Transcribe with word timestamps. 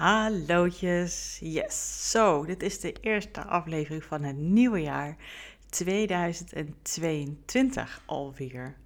Hallootjes, 0.00 1.38
yes. 1.40 2.10
Zo, 2.10 2.44
dit 2.44 2.62
is 2.62 2.80
de 2.80 2.92
eerste 2.92 3.44
aflevering 3.44 4.04
van 4.04 4.22
het 4.22 4.36
nieuwe 4.36 4.82
jaar 4.82 5.16
2022 5.68 8.02
alweer. 8.06 8.76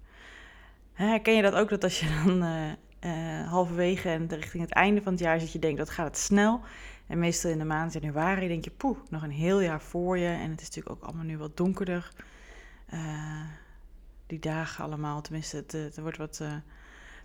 Herken 0.93 1.35
je 1.35 1.41
dat 1.41 1.53
ook, 1.53 1.69
dat 1.69 1.83
als 1.83 1.99
je 1.99 2.21
dan 2.25 2.43
uh, 2.43 2.71
uh, 3.01 3.49
halverwege 3.49 4.09
en 4.09 4.27
richting 4.29 4.63
het 4.63 4.73
einde 4.73 5.01
van 5.01 5.11
het 5.11 5.21
jaar 5.21 5.39
zit, 5.39 5.51
je 5.51 5.59
denkt 5.59 5.77
dat 5.77 5.89
gaat 5.89 6.07
het 6.07 6.17
snel. 6.17 6.61
En 7.07 7.19
meestal 7.19 7.51
in 7.51 7.57
de 7.57 7.65
maand 7.65 7.93
januari 7.93 8.47
denk 8.47 8.63
je, 8.63 8.71
poeh, 8.71 8.97
nog 9.09 9.23
een 9.23 9.31
heel 9.31 9.61
jaar 9.61 9.81
voor 9.81 10.17
je. 10.17 10.27
En 10.27 10.51
het 10.51 10.61
is 10.61 10.67
natuurlijk 10.67 10.95
ook 10.95 11.03
allemaal 11.03 11.25
nu 11.25 11.37
wat 11.37 11.57
donkerder. 11.57 12.11
Uh, 12.93 13.41
die 14.27 14.39
dagen 14.39 14.83
allemaal, 14.83 15.21
tenminste, 15.21 15.55
het, 15.55 15.71
het 15.71 15.97
wordt 15.97 16.17
wat, 16.17 16.43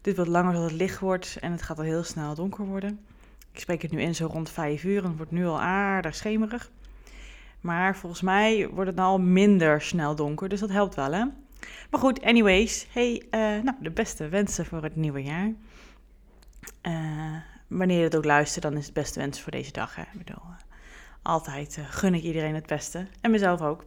dit 0.00 0.16
wat 0.16 0.26
langer 0.26 0.52
dat 0.52 0.62
het 0.62 0.72
licht 0.72 0.98
wordt 0.98 1.36
en 1.40 1.52
het 1.52 1.62
gaat 1.62 1.78
al 1.78 1.84
heel 1.84 2.04
snel 2.04 2.34
donker 2.34 2.64
worden. 2.64 3.04
Ik 3.52 3.60
spreek 3.60 3.82
het 3.82 3.90
nu 3.90 4.00
in 4.00 4.14
zo 4.14 4.26
rond 4.26 4.50
5 4.50 4.84
uur 4.84 5.02
en 5.02 5.08
het 5.08 5.16
wordt 5.16 5.32
nu 5.32 5.46
al 5.46 5.60
aardig 5.60 6.14
schemerig. 6.14 6.70
Maar 7.60 7.96
volgens 7.96 8.22
mij 8.22 8.68
wordt 8.68 8.86
het 8.86 8.96
nou 8.96 9.08
al 9.08 9.20
minder 9.20 9.80
snel 9.80 10.14
donker, 10.14 10.48
dus 10.48 10.60
dat 10.60 10.70
helpt 10.70 10.94
wel 10.94 11.12
hè. 11.12 11.24
Maar 11.90 12.00
goed, 12.00 12.22
anyways. 12.22 12.86
Hey, 12.92 13.22
uh, 13.30 13.30
nou, 13.62 13.76
de 13.80 13.90
beste 13.90 14.28
wensen 14.28 14.66
voor 14.66 14.82
het 14.82 14.96
nieuwe 14.96 15.22
jaar. 15.22 15.52
Uh, 16.82 17.36
wanneer 17.66 17.98
je 17.98 18.04
het 18.04 18.16
ook 18.16 18.24
luistert, 18.24 18.62
dan 18.62 18.76
is 18.76 18.84
het 18.84 18.94
beste 18.94 19.20
wensen 19.20 19.42
voor 19.42 19.52
deze 19.52 19.72
dag. 19.72 19.96
Hè? 19.96 20.02
Ik 20.02 20.24
bedoel, 20.24 20.42
uh, 20.44 20.56
altijd 21.22 21.78
gun 21.88 22.14
ik 22.14 22.22
iedereen 22.22 22.54
het 22.54 22.66
beste. 22.66 23.06
En 23.20 23.30
mezelf 23.30 23.60
ook. 23.60 23.84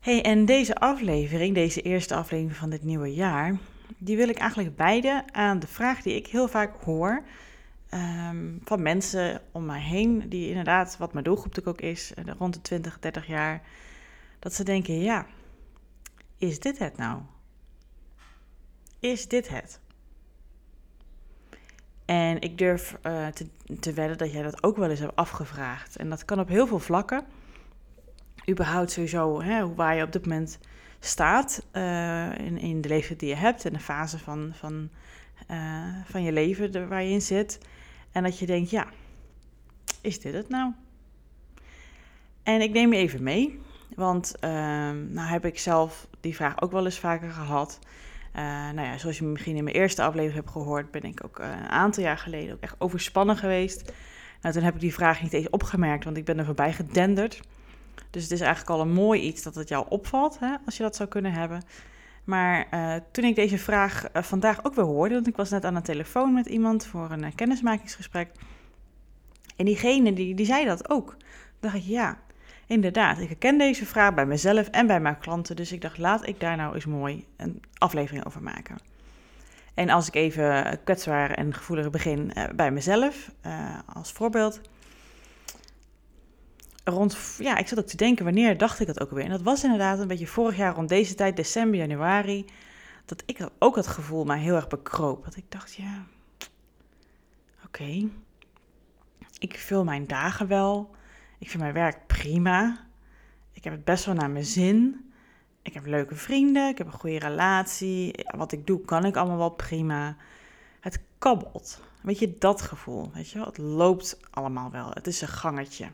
Hey, 0.00 0.22
en 0.22 0.44
deze 0.44 0.74
aflevering, 0.74 1.54
deze 1.54 1.82
eerste 1.82 2.14
aflevering 2.14 2.56
van 2.56 2.70
dit 2.70 2.82
nieuwe 2.82 3.14
jaar, 3.14 3.56
die 3.98 4.16
wil 4.16 4.28
ik 4.28 4.38
eigenlijk 4.38 4.76
wijden 4.76 5.24
aan 5.32 5.58
de 5.58 5.66
vraag 5.66 6.02
die 6.02 6.14
ik 6.14 6.26
heel 6.26 6.48
vaak 6.48 6.82
hoor 6.82 7.22
um, 7.90 8.60
van 8.64 8.82
mensen 8.82 9.40
om 9.52 9.64
mij 9.64 9.80
heen, 9.80 10.28
die 10.28 10.48
inderdaad, 10.48 10.96
wat 10.96 11.12
mijn 11.12 11.24
doelgroep 11.24 11.54
natuurlijk 11.54 11.76
ook 11.76 11.90
is, 11.90 12.14
eh, 12.14 12.24
rond 12.38 12.54
de 12.54 12.60
20, 12.60 12.98
30 12.98 13.26
jaar, 13.26 13.62
dat 14.38 14.54
ze 14.54 14.64
denken, 14.64 15.00
ja, 15.00 15.26
is 16.38 16.60
dit 16.60 16.78
het 16.78 16.96
nou? 16.96 17.20
Is 19.00 19.28
dit 19.28 19.48
het? 19.48 19.80
En 22.04 22.40
ik 22.40 22.58
durf 22.58 22.96
uh, 23.02 23.26
te, 23.26 23.46
te 23.80 23.92
wedden 23.92 24.18
dat 24.18 24.32
jij 24.32 24.42
dat 24.42 24.62
ook 24.62 24.76
wel 24.76 24.90
eens 24.90 25.00
hebt 25.00 25.16
afgevraagd. 25.16 25.96
En 25.96 26.08
dat 26.08 26.24
kan 26.24 26.40
op 26.40 26.48
heel 26.48 26.66
veel 26.66 26.78
vlakken. 26.78 27.24
Überhaupt 28.48 28.90
sowieso 28.90 29.42
hè, 29.42 29.74
waar 29.74 29.94
je 29.94 30.02
op 30.02 30.12
dit 30.12 30.26
moment 30.26 30.58
staat 31.00 31.66
uh, 31.72 32.38
in, 32.38 32.58
in 32.58 32.80
de 32.80 32.88
leven 32.88 33.18
die 33.18 33.28
je 33.28 33.34
hebt 33.34 33.64
en 33.64 33.72
de 33.72 33.78
fase 33.78 34.18
van, 34.18 34.52
van, 34.54 34.90
van 36.04 36.22
je 36.22 36.32
leven 36.32 36.88
waar 36.88 37.02
je 37.02 37.10
in 37.10 37.22
zit. 37.22 37.58
En 38.14 38.22
dat 38.22 38.38
je 38.38 38.46
denkt, 38.46 38.70
ja, 38.70 38.86
is 40.00 40.20
dit 40.20 40.34
het 40.34 40.48
nou? 40.48 40.72
En 42.42 42.60
ik 42.60 42.72
neem 42.72 42.92
je 42.92 42.98
even 42.98 43.22
mee, 43.22 43.60
want 43.96 44.34
uh, 44.40 44.50
nou 44.90 45.28
heb 45.28 45.44
ik 45.44 45.58
zelf 45.58 46.08
die 46.20 46.34
vraag 46.34 46.62
ook 46.62 46.72
wel 46.72 46.84
eens 46.84 46.98
vaker 46.98 47.30
gehad. 47.30 47.78
Uh, 48.36 48.42
nou 48.42 48.80
ja, 48.80 48.98
zoals 48.98 49.18
je 49.18 49.24
misschien 49.24 49.56
in 49.56 49.64
mijn 49.64 49.76
eerste 49.76 50.02
aflevering 50.02 50.34
hebt 50.34 50.50
gehoord, 50.50 50.90
ben 50.90 51.02
ik 51.02 51.24
ook 51.24 51.38
uh, 51.40 51.46
een 51.46 51.68
aantal 51.68 52.02
jaar 52.02 52.18
geleden 52.18 52.54
ook 52.54 52.60
echt 52.60 52.74
overspannen 52.78 53.36
geweest. 53.36 53.92
Nou, 54.40 54.54
toen 54.54 54.64
heb 54.64 54.74
ik 54.74 54.80
die 54.80 54.94
vraag 54.94 55.22
niet 55.22 55.32
eens 55.32 55.50
opgemerkt, 55.50 56.04
want 56.04 56.16
ik 56.16 56.24
ben 56.24 56.38
er 56.38 56.44
voorbij 56.44 56.72
gedenderd. 56.72 57.40
Dus 58.10 58.22
het 58.22 58.32
is 58.32 58.40
eigenlijk 58.40 58.70
al 58.70 58.80
een 58.80 58.92
mooi 58.92 59.20
iets 59.20 59.42
dat 59.42 59.54
het 59.54 59.68
jou 59.68 59.86
opvalt, 59.88 60.38
hè, 60.38 60.54
als 60.64 60.76
je 60.76 60.82
dat 60.82 60.96
zou 60.96 61.08
kunnen 61.08 61.32
hebben. 61.32 61.62
Maar 62.24 62.66
uh, 62.74 62.94
toen 63.10 63.24
ik 63.24 63.34
deze 63.34 63.58
vraag 63.58 64.04
uh, 64.16 64.22
vandaag 64.22 64.64
ook 64.64 64.74
weer 64.74 64.84
hoorde, 64.84 65.14
want 65.14 65.26
ik 65.26 65.36
was 65.36 65.50
net 65.50 65.64
aan 65.64 65.74
de 65.74 65.82
telefoon 65.82 66.34
met 66.34 66.46
iemand 66.46 66.86
voor 66.86 67.10
een 67.10 67.22
uh, 67.22 67.28
kennismakingsgesprek. 67.34 68.30
En 69.56 69.64
diegene 69.64 70.12
die, 70.12 70.34
die 70.34 70.46
zei 70.46 70.64
dat 70.64 70.90
ook. 70.90 71.16
Dacht 71.60 71.74
ik, 71.74 71.82
ja, 71.82 72.18
inderdaad, 72.66 73.18
ik 73.18 73.28
herken 73.28 73.58
deze 73.58 73.86
vraag 73.86 74.14
bij 74.14 74.26
mezelf 74.26 74.68
en 74.68 74.86
bij 74.86 75.00
mijn 75.00 75.18
klanten. 75.18 75.56
Dus 75.56 75.72
ik 75.72 75.80
dacht, 75.80 75.98
laat 75.98 76.26
ik 76.26 76.40
daar 76.40 76.56
nou 76.56 76.74
eens 76.74 76.86
mooi 76.86 77.26
een 77.36 77.62
aflevering 77.78 78.26
over 78.26 78.42
maken. 78.42 78.76
En 79.74 79.90
als 79.90 80.08
ik 80.08 80.14
even 80.14 80.80
kwetsbaar 80.84 81.30
en 81.30 81.54
gevoelig 81.54 81.90
begin 81.90 82.32
bij 82.54 82.70
mezelf, 82.70 83.30
als 83.94 84.12
voorbeeld 84.12 84.60
rond, 86.84 87.36
ja, 87.38 87.56
ik 87.56 87.68
zat 87.68 87.78
ook 87.78 87.86
te 87.86 87.96
denken, 87.96 88.24
wanneer 88.24 88.58
dacht 88.58 88.80
ik 88.80 88.86
dat 88.86 89.00
ook 89.00 89.10
weer? 89.10 89.24
En 89.24 89.30
dat 89.30 89.42
was 89.42 89.64
inderdaad 89.64 89.98
een 89.98 90.08
beetje 90.08 90.26
vorig 90.26 90.56
jaar 90.56 90.74
rond 90.74 90.88
deze 90.88 91.14
tijd, 91.14 91.36
december, 91.36 91.78
januari, 91.78 92.44
dat 93.04 93.22
ik 93.26 93.48
ook 93.58 93.76
het 93.76 93.86
gevoel 93.86 94.24
maar 94.24 94.38
heel 94.38 94.54
erg 94.54 94.68
bekroop. 94.68 95.24
Dat 95.24 95.36
ik 95.36 95.44
dacht, 95.48 95.74
ja, 95.74 96.04
oké, 97.64 98.08
ik 99.38 99.58
vul 99.58 99.84
mijn 99.84 100.06
dagen 100.06 100.46
wel, 100.46 100.94
ik 101.38 101.50
vind 101.50 101.62
mijn 101.62 101.74
werk 101.74 102.06
prima, 102.06 102.86
ik 103.52 103.64
heb 103.64 103.72
het 103.72 103.84
best 103.84 104.04
wel 104.04 104.14
naar 104.14 104.30
mijn 104.30 104.44
zin, 104.44 105.10
ik 105.62 105.74
heb 105.74 105.86
leuke 105.86 106.14
vrienden, 106.14 106.68
ik 106.68 106.78
heb 106.78 106.86
een 106.86 106.92
goede 106.92 107.18
relatie, 107.18 108.24
wat 108.36 108.52
ik 108.52 108.66
doe 108.66 108.80
kan 108.80 109.04
ik 109.04 109.16
allemaal 109.16 109.38
wel 109.38 109.50
prima. 109.50 110.16
Het 110.80 111.00
kabbelt, 111.18 111.80
weet 112.02 112.18
je, 112.18 112.38
dat 112.38 112.62
gevoel, 112.62 113.10
weet 113.14 113.30
je 113.30 113.40
het 113.40 113.58
loopt 113.58 114.20
allemaal 114.30 114.70
wel, 114.70 114.90
het 114.90 115.06
is 115.06 115.20
een 115.20 115.28
gangetje. 115.28 115.88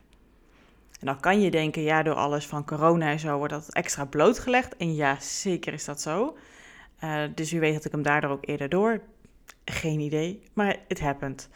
En 1.01 1.06
dan 1.06 1.21
kan 1.21 1.41
je 1.41 1.51
denken, 1.51 1.83
ja, 1.83 2.03
door 2.03 2.15
alles 2.15 2.47
van 2.47 2.65
corona 2.65 3.11
en 3.11 3.19
zo 3.19 3.37
wordt 3.37 3.53
dat 3.53 3.73
extra 3.73 4.05
blootgelegd. 4.05 4.77
En 4.77 4.95
ja, 4.95 5.21
zeker 5.21 5.73
is 5.73 5.84
dat 5.84 6.01
zo. 6.01 6.37
Uh, 7.05 7.23
dus 7.34 7.53
u 7.53 7.61
weet 7.61 7.75
dat 7.75 7.84
ik 7.84 7.93
hem 7.93 8.03
daardoor 8.03 8.31
ook 8.31 8.47
eerder 8.47 8.69
door. 8.69 9.01
Geen 9.65 10.01
idee, 10.01 10.43
maar 10.53 10.77
het 10.89 11.01
happened. 11.01 11.49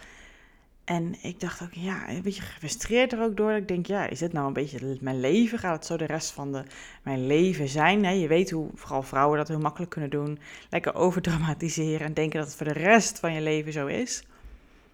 En 0.84 1.14
ik 1.22 1.40
dacht 1.40 1.62
ook, 1.62 1.72
ja, 1.72 2.08
een 2.08 2.22
beetje 2.22 2.42
gefrustreerd 2.42 3.12
er 3.12 3.22
ook 3.22 3.36
door. 3.36 3.52
Ik 3.52 3.68
denk, 3.68 3.86
ja, 3.86 4.06
is 4.06 4.18
dit 4.18 4.32
nou 4.32 4.46
een 4.46 4.52
beetje 4.52 4.98
mijn 5.00 5.20
leven? 5.20 5.58
Gaat 5.58 5.76
het 5.76 5.86
zo 5.86 5.96
de 5.96 6.06
rest 6.06 6.30
van 6.30 6.52
de, 6.52 6.62
mijn 7.02 7.26
leven 7.26 7.68
zijn? 7.68 8.18
Je 8.18 8.28
weet 8.28 8.50
hoe 8.50 8.68
vooral 8.74 9.02
vrouwen 9.02 9.38
dat 9.38 9.48
heel 9.48 9.58
makkelijk 9.58 9.90
kunnen 9.90 10.10
doen. 10.10 10.38
Lekker 10.70 10.94
overdramatiseren 10.94 12.06
en 12.06 12.14
denken 12.14 12.38
dat 12.38 12.48
het 12.48 12.56
voor 12.56 12.66
de 12.66 12.72
rest 12.72 13.18
van 13.18 13.32
je 13.32 13.40
leven 13.40 13.72
zo 13.72 13.86
is. 13.86 14.24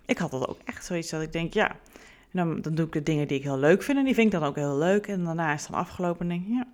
Ik 0.06 0.18
had 0.18 0.30
dat 0.30 0.48
ook 0.48 0.60
echt 0.64 0.84
zoiets 0.84 1.10
dat 1.10 1.22
ik 1.22 1.32
denk, 1.32 1.54
ja, 1.54 1.76
en 2.32 2.46
dan, 2.46 2.60
dan 2.60 2.74
doe 2.74 2.86
ik 2.86 2.92
de 2.92 3.02
dingen 3.02 3.28
die 3.28 3.38
ik 3.38 3.42
heel 3.42 3.58
leuk 3.58 3.82
vind 3.82 3.98
en 3.98 4.04
die 4.04 4.14
vind 4.14 4.32
ik 4.32 4.40
dan 4.40 4.48
ook 4.48 4.56
heel 4.56 4.76
leuk. 4.76 5.06
En 5.06 5.24
daarna 5.24 5.52
is 5.52 5.62
het 5.62 5.70
dan 5.70 5.80
afgelopen 5.80 6.20
en 6.20 6.28
denk 6.28 6.46
ik, 6.46 6.48
ja. 6.48 6.66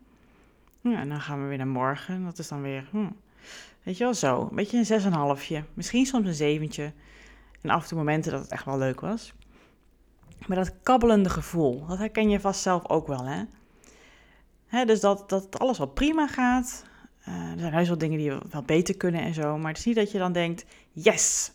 ja 0.91 1.00
en 1.00 1.09
dan 1.09 1.21
gaan 1.21 1.43
we 1.43 1.49
weer 1.49 1.56
naar 1.56 1.67
morgen. 1.67 2.25
Dat 2.25 2.39
is 2.39 2.49
dan 2.49 2.62
weer, 2.62 2.89
hm. 2.91 3.09
weet 3.83 3.97
je 3.97 4.05
wel, 4.05 4.15
zo. 4.15 4.47
Een 4.50 4.56
beetje 4.56 4.78
een 4.78 4.87
zes 4.87 5.05
en 5.05 5.12
halfje. 5.12 5.65
Misschien 5.75 6.06
soms 6.06 6.27
een 6.27 6.34
zeventje. 6.34 6.93
En 7.61 7.71
af 7.71 7.83
en 7.83 7.89
toe 7.89 7.99
momenten 7.99 8.33
dat 8.33 8.41
het 8.41 8.50
echt 8.50 8.65
wel 8.65 8.78
leuk 8.78 9.00
was. 9.00 9.34
Maar 10.47 10.56
dat 10.56 10.75
kabbelende 10.83 11.31
gevoel, 11.31 11.87
dat 11.87 11.99
herken 11.99 12.31
je 12.31 12.41
vast 12.41 12.61
zelf 12.61 12.89
ook 12.89 13.06
wel, 13.06 13.25
hè? 13.25 13.43
hè 14.66 14.84
dus 14.84 15.00
dat, 15.00 15.28
dat 15.28 15.59
alles 15.59 15.78
wel 15.78 15.87
prima 15.87 16.27
gaat. 16.27 16.84
Uh, 17.28 17.50
er 17.53 17.59
zijn 17.59 17.72
heus 17.72 17.89
wel 17.89 17.99
dingen 17.99 18.19
die 18.19 18.33
wel 18.50 18.62
beter 18.62 18.97
kunnen 18.97 19.21
en 19.21 19.34
zo. 19.34 19.59
Maar 19.59 19.69
het 19.69 19.78
is 19.78 19.84
niet 19.84 19.97
dat 19.97 20.11
je 20.11 20.19
dan 20.19 20.33
denkt, 20.33 20.65
yes, 20.93 21.53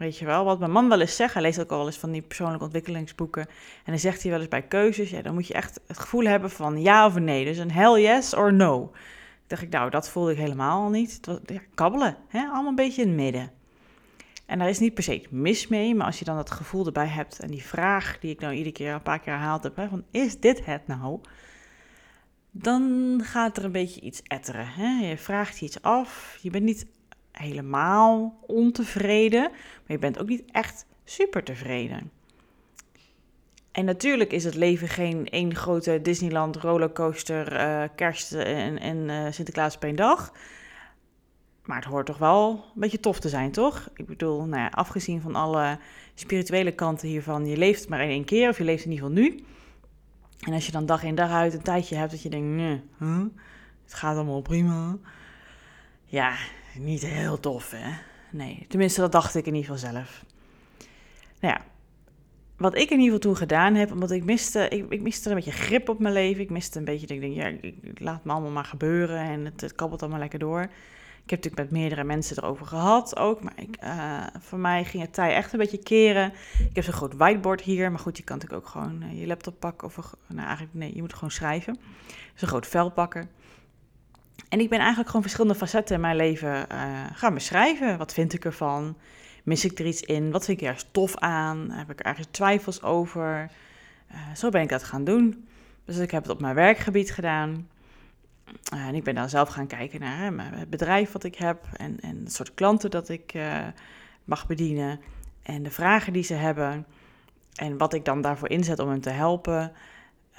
Weet 0.00 0.18
je 0.18 0.24
wel, 0.24 0.44
wat 0.44 0.58
mijn 0.58 0.70
man 0.70 0.88
wel 0.88 1.00
eens 1.00 1.16
zegt, 1.16 1.32
hij 1.32 1.42
leest 1.42 1.60
ook 1.60 1.70
al 1.70 1.76
wel 1.76 1.86
eens 1.86 1.98
van 1.98 2.10
die 2.10 2.22
persoonlijke 2.22 2.64
ontwikkelingsboeken. 2.64 3.46
En 3.84 3.92
dan 3.92 3.98
zegt 3.98 4.22
hij 4.22 4.30
wel 4.30 4.40
eens 4.40 4.48
bij 4.48 4.62
keuzes, 4.62 5.22
dan 5.22 5.34
moet 5.34 5.46
je 5.46 5.54
echt 5.54 5.80
het 5.86 5.98
gevoel 5.98 6.24
hebben 6.24 6.50
van 6.50 6.80
ja 6.80 7.06
of 7.06 7.18
nee. 7.18 7.44
Dus 7.44 7.58
een 7.58 7.70
hell 7.70 8.02
yes 8.02 8.34
or 8.34 8.52
no. 8.52 8.92
dacht 9.46 9.62
ik, 9.62 9.70
nou, 9.70 9.90
dat 9.90 10.08
voelde 10.08 10.32
ik 10.32 10.38
helemaal 10.38 10.88
niet. 10.88 11.20
Ja, 11.46 11.60
kabbelen, 11.74 12.16
hè? 12.28 12.38
allemaal 12.38 12.66
een 12.66 12.74
beetje 12.74 13.02
in 13.02 13.08
het 13.08 13.16
midden. 13.16 13.50
En 14.46 14.58
daar 14.58 14.68
is 14.68 14.78
niet 14.78 14.94
per 14.94 15.02
se 15.02 15.22
mis 15.30 15.68
mee, 15.68 15.94
maar 15.94 16.06
als 16.06 16.18
je 16.18 16.24
dan 16.24 16.36
dat 16.36 16.50
gevoel 16.50 16.86
erbij 16.86 17.08
hebt 17.08 17.38
en 17.38 17.50
die 17.50 17.64
vraag 17.64 18.18
die 18.18 18.30
ik 18.30 18.40
nou 18.40 18.52
iedere 18.52 18.72
keer 18.72 18.92
een 18.92 19.02
paar 19.02 19.20
keer 19.20 19.32
herhaald 19.32 19.62
heb, 19.62 19.76
hè, 19.76 19.88
van 19.88 20.04
is 20.10 20.40
dit 20.40 20.64
het 20.64 20.86
nou? 20.86 21.20
Dan 22.50 23.18
gaat 23.24 23.56
er 23.56 23.64
een 23.64 23.72
beetje 23.72 24.00
iets 24.00 24.22
etteren. 24.22 24.66
Hè? 24.66 25.08
Je 25.08 25.18
vraagt 25.18 25.58
je 25.58 25.64
iets 25.64 25.82
af, 25.82 26.38
je 26.42 26.50
bent 26.50 26.64
niet 26.64 26.86
helemaal 27.40 28.38
ontevreden, 28.46 29.50
maar 29.50 29.86
je 29.86 29.98
bent 29.98 30.18
ook 30.18 30.28
niet 30.28 30.50
echt 30.50 30.86
super 31.04 31.42
tevreden. 31.42 32.10
En 33.72 33.84
natuurlijk 33.84 34.32
is 34.32 34.44
het 34.44 34.54
leven 34.54 34.88
geen 34.88 35.28
één 35.28 35.54
grote 35.54 36.00
Disneyland 36.02 36.56
rollercoaster, 36.56 37.52
uh, 37.52 37.88
kerst 37.94 38.32
en, 38.32 38.78
en 38.78 38.96
uh, 38.96 39.26
Sinterklaas 39.30 39.74
op 39.74 39.84
één 39.84 39.96
dag. 39.96 40.32
Maar 41.64 41.76
het 41.76 41.88
hoort 41.88 42.06
toch 42.06 42.18
wel 42.18 42.50
een 42.50 42.80
beetje 42.80 43.00
tof 43.00 43.20
te 43.20 43.28
zijn, 43.28 43.50
toch? 43.50 43.88
Ik 43.94 44.06
bedoel, 44.06 44.44
nou 44.44 44.62
ja, 44.62 44.68
afgezien 44.68 45.20
van 45.20 45.34
alle 45.34 45.78
spirituele 46.14 46.72
kanten 46.72 47.08
hiervan, 47.08 47.46
je 47.46 47.56
leeft 47.56 47.88
maar 47.88 48.02
in 48.02 48.08
één 48.08 48.24
keer, 48.24 48.48
of 48.48 48.58
je 48.58 48.64
leeft 48.64 48.84
in 48.84 48.90
ieder 48.90 49.06
geval 49.06 49.22
nu. 49.22 49.44
En 50.40 50.52
als 50.52 50.66
je 50.66 50.72
dan 50.72 50.86
dag 50.86 51.02
in 51.02 51.14
dag 51.14 51.30
uit 51.30 51.54
een 51.54 51.62
tijdje 51.62 51.96
hebt 51.96 52.10
dat 52.10 52.22
je 52.22 52.28
denkt, 52.28 52.82
het 53.84 53.94
gaat 53.94 54.16
allemaal 54.16 54.42
prima. 54.42 54.96
Ja, 56.04 56.36
niet 56.78 57.02
heel 57.02 57.40
tof, 57.40 57.70
hè? 57.70 57.90
Nee, 58.30 58.66
tenminste, 58.68 59.00
dat 59.00 59.12
dacht 59.12 59.34
ik 59.34 59.46
in 59.46 59.54
ieder 59.54 59.70
geval 59.70 59.92
zelf. 59.92 60.24
Nou 61.40 61.54
ja, 61.54 61.64
wat 62.60 62.74
ik 62.74 62.90
in 62.90 62.98
ieder 62.98 63.04
geval 63.04 63.18
toen 63.18 63.36
gedaan 63.36 63.74
heb, 63.74 63.92
omdat 63.92 64.10
ik 64.10 64.24
miste, 64.24 64.68
ik, 64.68 64.86
ik 64.88 65.00
miste 65.00 65.28
een 65.28 65.34
beetje 65.34 65.50
grip 65.50 65.88
op 65.88 65.98
mijn 65.98 66.14
leven. 66.14 66.42
Ik 66.42 66.50
miste 66.50 66.78
een 66.78 66.84
beetje, 66.84 67.06
ik 67.06 67.20
denk, 67.20 67.34
ja, 67.34 67.46
ik, 67.46 68.00
laat 68.00 68.24
me 68.24 68.32
allemaal 68.32 68.50
maar 68.50 68.64
gebeuren 68.64 69.18
en 69.18 69.44
het, 69.44 69.74
kabbelt 69.74 70.02
allemaal 70.02 70.20
lekker 70.20 70.38
door. 70.38 70.62
Ik 71.24 71.30
heb 71.30 71.44
natuurlijk 71.44 71.70
met 71.70 71.80
meerdere 71.80 72.04
mensen 72.04 72.36
erover 72.36 72.66
gehad 72.66 73.16
ook. 73.16 73.42
Maar 73.42 73.52
ik, 73.56 73.76
uh, 73.84 74.26
voor 74.38 74.58
mij 74.58 74.84
ging 74.84 75.02
het 75.02 75.12
tij 75.12 75.34
echt 75.34 75.52
een 75.52 75.58
beetje 75.58 75.82
keren. 75.82 76.32
Ik 76.58 76.74
heb 76.74 76.84
zo'n 76.84 76.92
groot 76.92 77.14
whiteboard 77.14 77.60
hier. 77.60 77.90
Maar 77.90 78.00
goed, 78.00 78.16
je 78.16 78.22
kan 78.22 78.36
natuurlijk 78.36 78.64
ook 78.64 78.72
gewoon 78.72 79.02
uh, 79.02 79.20
je 79.20 79.26
laptop 79.26 79.60
pakken. 79.60 79.88
Of, 79.88 80.14
nou 80.26 80.46
eigenlijk, 80.46 80.74
nee, 80.74 80.94
je 80.94 81.00
moet 81.00 81.14
gewoon 81.14 81.30
schrijven. 81.30 81.78
Zo'n 82.34 82.48
groot 82.48 82.66
vel 82.66 82.90
pakken. 82.90 83.30
En 84.50 84.60
ik 84.60 84.68
ben 84.68 84.78
eigenlijk 84.78 85.06
gewoon 85.06 85.22
verschillende 85.22 85.58
facetten 85.58 85.94
in 85.94 86.00
mijn 86.00 86.16
leven 86.16 86.66
uh, 86.72 87.04
gaan 87.12 87.34
beschrijven. 87.34 87.98
Wat 87.98 88.12
vind 88.12 88.32
ik 88.32 88.44
ervan? 88.44 88.96
Mis 89.44 89.64
ik 89.64 89.78
er 89.78 89.86
iets 89.86 90.02
in? 90.02 90.30
Wat 90.30 90.44
vind 90.44 90.60
ik 90.60 90.66
ergens 90.66 90.86
tof 90.90 91.16
aan? 91.16 91.70
Heb 91.70 91.90
ik 91.90 92.00
ergens 92.00 92.26
twijfels 92.30 92.82
over? 92.82 93.50
zo 94.34 94.48
ben 94.48 94.62
ik 94.62 94.68
dat 94.68 94.82
gaan 94.84 95.04
doen. 95.04 95.48
Dus 95.84 95.98
ik 95.98 96.10
heb 96.10 96.22
het 96.22 96.32
op 96.32 96.40
mijn 96.40 96.54
werkgebied 96.54 97.10
gedaan. 97.10 97.68
Uh, 98.74 98.86
en 98.86 98.94
ik 98.94 99.04
ben 99.04 99.14
dan 99.14 99.28
zelf 99.28 99.48
gaan 99.48 99.66
kijken 99.66 100.00
naar 100.00 100.18
hè, 100.18 100.58
het 100.58 100.70
bedrijf 100.70 101.12
wat 101.12 101.24
ik 101.24 101.34
heb 101.34 101.64
en, 101.76 102.00
en 102.00 102.20
het 102.24 102.32
soort 102.32 102.54
klanten 102.54 102.90
dat 102.90 103.08
ik 103.08 103.34
mag 104.24 104.46
bedienen 104.46 105.00
en 105.42 105.62
de 105.62 105.70
vragen 105.70 106.12
die 106.12 106.22
ze 106.22 106.34
hebben 106.34 106.86
en 107.54 107.78
wat 107.78 107.94
ik 107.94 108.04
dan 108.04 108.20
daarvoor 108.20 108.50
inzet 108.50 108.78
om 108.78 108.88
hen 108.88 109.00
te 109.00 109.10
helpen. 109.10 109.72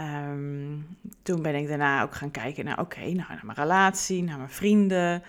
Um, 0.01 0.98
toen 1.24 1.42
ben 1.42 1.56
ik 1.56 1.68
daarna 1.68 2.01
ook 2.01 2.15
gaan 2.15 2.31
kijken 2.31 2.65
naar, 2.65 2.80
oké, 2.80 3.00
nou, 3.00 3.15
naar 3.15 3.42
mijn 3.44 3.57
relatie, 3.57 4.24
naar 4.24 4.38
mijn 4.38 4.50
vrienden, 4.50 5.24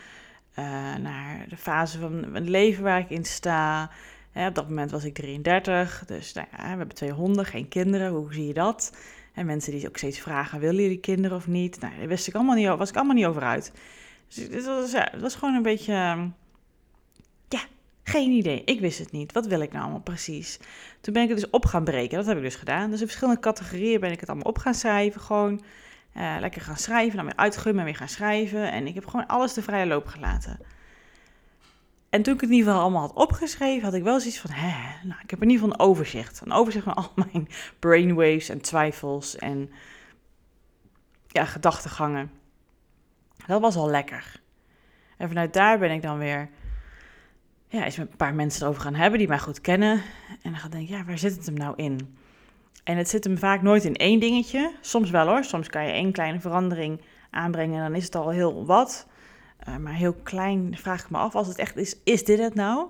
uh, 0.58 0.64
naar 0.96 1.44
de 1.48 1.56
fase 1.56 1.98
van 1.98 2.30
mijn 2.30 2.50
leven 2.50 2.82
waar 2.82 2.98
ik 2.98 3.10
in 3.10 3.24
sta. 3.24 3.90
Op 4.34 4.54
dat 4.54 4.68
moment 4.68 4.90
was 4.90 5.04
ik 5.04 5.14
33, 5.14 6.04
dus 6.06 6.32
nou 6.32 6.46
ja, 6.50 6.62
we 6.62 6.68
hebben 6.68 6.94
twee 6.94 7.10
honden, 7.10 7.44
geen 7.44 7.68
kinderen, 7.68 8.10
hoe 8.10 8.32
zie 8.34 8.46
je 8.46 8.54
dat? 8.54 8.96
En 9.34 9.46
mensen 9.46 9.72
die 9.72 9.88
ook 9.88 9.96
steeds 9.96 10.20
vragen, 10.20 10.60
willen 10.60 10.82
jullie 10.82 11.00
kinderen 11.00 11.36
of 11.36 11.46
niet? 11.46 11.80
Nou, 11.80 11.92
daar 11.98 12.08
wist 12.08 12.28
ik 12.28 12.34
allemaal 12.34 12.54
niet, 12.54 12.68
was 12.68 12.88
ik 12.88 12.96
allemaal 12.96 13.14
niet 13.14 13.26
over 13.26 13.42
uit. 13.42 13.72
Dus 14.28 14.36
het 14.36 14.64
was, 14.64 14.92
ja, 14.92 15.08
het 15.10 15.20
was 15.20 15.34
gewoon 15.34 15.54
een 15.54 15.62
beetje, 15.62 15.92
ehm, 15.92 16.28
geen 18.02 18.30
idee. 18.30 18.64
Ik 18.64 18.80
wist 18.80 18.98
het 18.98 19.12
niet. 19.12 19.32
Wat 19.32 19.46
wil 19.46 19.60
ik 19.60 19.72
nou 19.72 19.82
allemaal 19.82 20.00
precies? 20.00 20.58
Toen 21.00 21.12
ben 21.12 21.22
ik 21.22 21.28
het 21.28 21.38
dus 21.38 21.50
op 21.50 21.66
gaan 21.66 21.84
breken. 21.84 22.16
Dat 22.16 22.26
heb 22.26 22.36
ik 22.36 22.42
dus 22.42 22.56
gedaan. 22.56 22.90
Dus 22.90 23.00
in 23.00 23.06
verschillende 23.06 23.40
categorieën 23.40 24.00
ben 24.00 24.12
ik 24.12 24.20
het 24.20 24.28
allemaal 24.28 24.48
op 24.48 24.58
gaan 24.58 24.74
schrijven. 24.74 25.20
Gewoon 25.20 25.62
uh, 26.16 26.36
lekker 26.40 26.60
gaan 26.60 26.76
schrijven, 26.76 27.16
dan 27.16 27.24
weer 27.24 27.36
uitgummen 27.36 27.78
en 27.78 27.84
weer 27.84 27.96
gaan 27.96 28.08
schrijven. 28.08 28.72
En 28.72 28.86
ik 28.86 28.94
heb 28.94 29.06
gewoon 29.06 29.26
alles 29.26 29.54
de 29.54 29.62
vrije 29.62 29.86
loop 29.86 30.06
gelaten. 30.06 30.58
En 32.10 32.22
toen 32.22 32.34
ik 32.34 32.40
het 32.40 32.50
in 32.50 32.56
ieder 32.56 32.72
geval 32.72 32.86
allemaal 32.86 33.08
had 33.08 33.16
opgeschreven, 33.16 33.84
had 33.84 33.94
ik 33.94 34.02
wel 34.02 34.20
zoiets 34.20 34.40
van, 34.40 34.50
hè, 34.50 35.06
nou, 35.06 35.20
ik 35.22 35.30
heb 35.30 35.42
in 35.42 35.50
ieder 35.50 35.64
geval 35.64 35.80
een 35.80 35.90
overzicht. 35.90 36.40
Een 36.40 36.52
overzicht 36.52 36.84
van 36.84 36.94
al 37.04 37.12
mijn 37.14 37.48
brainwaves 37.78 38.48
en 38.48 38.60
twijfels 38.60 39.36
en 39.36 39.70
ja, 41.28 41.44
gedachtegangen. 41.44 42.30
Dat 43.46 43.60
was 43.60 43.76
al 43.76 43.90
lekker. 43.90 44.40
En 45.16 45.28
vanuit 45.28 45.52
daar 45.52 45.78
ben 45.78 45.90
ik 45.90 46.02
dan 46.02 46.18
weer, 46.18 46.48
ja, 47.72 47.84
eens 47.84 47.96
met 47.96 48.10
een 48.10 48.16
paar 48.16 48.34
mensen 48.34 48.62
erover 48.62 48.82
gaan 48.82 48.94
hebben 48.94 49.18
die 49.18 49.28
mij 49.28 49.38
goed 49.38 49.60
kennen. 49.60 49.92
En 50.42 50.50
dan 50.50 50.56
ga 50.56 50.66
ik 50.66 50.72
denken, 50.72 50.96
ja, 50.96 51.04
waar 51.04 51.18
zit 51.18 51.36
het 51.36 51.46
hem 51.46 51.54
nou 51.54 51.72
in? 51.76 52.16
En 52.84 52.96
het 52.96 53.08
zit 53.08 53.24
hem 53.24 53.38
vaak 53.38 53.62
nooit 53.62 53.84
in 53.84 53.96
één 53.96 54.20
dingetje. 54.20 54.72
Soms 54.80 55.10
wel 55.10 55.26
hoor, 55.26 55.44
soms 55.44 55.68
kan 55.68 55.86
je 55.86 55.92
één 55.92 56.12
kleine 56.12 56.40
verandering 56.40 57.00
aanbrengen 57.30 57.76
en 57.76 57.82
dan 57.82 57.94
is 57.94 58.04
het 58.04 58.14
al 58.14 58.30
heel 58.30 58.66
wat. 58.66 59.06
Uh, 59.68 59.76
maar 59.76 59.94
heel 59.94 60.12
klein 60.12 60.76
vraag 60.76 61.02
ik 61.02 61.10
me 61.10 61.18
af, 61.18 61.34
als 61.34 61.46
het 61.46 61.58
echt 61.58 61.76
is, 61.76 61.96
is 62.04 62.24
dit 62.24 62.38
het 62.38 62.54
nou? 62.54 62.86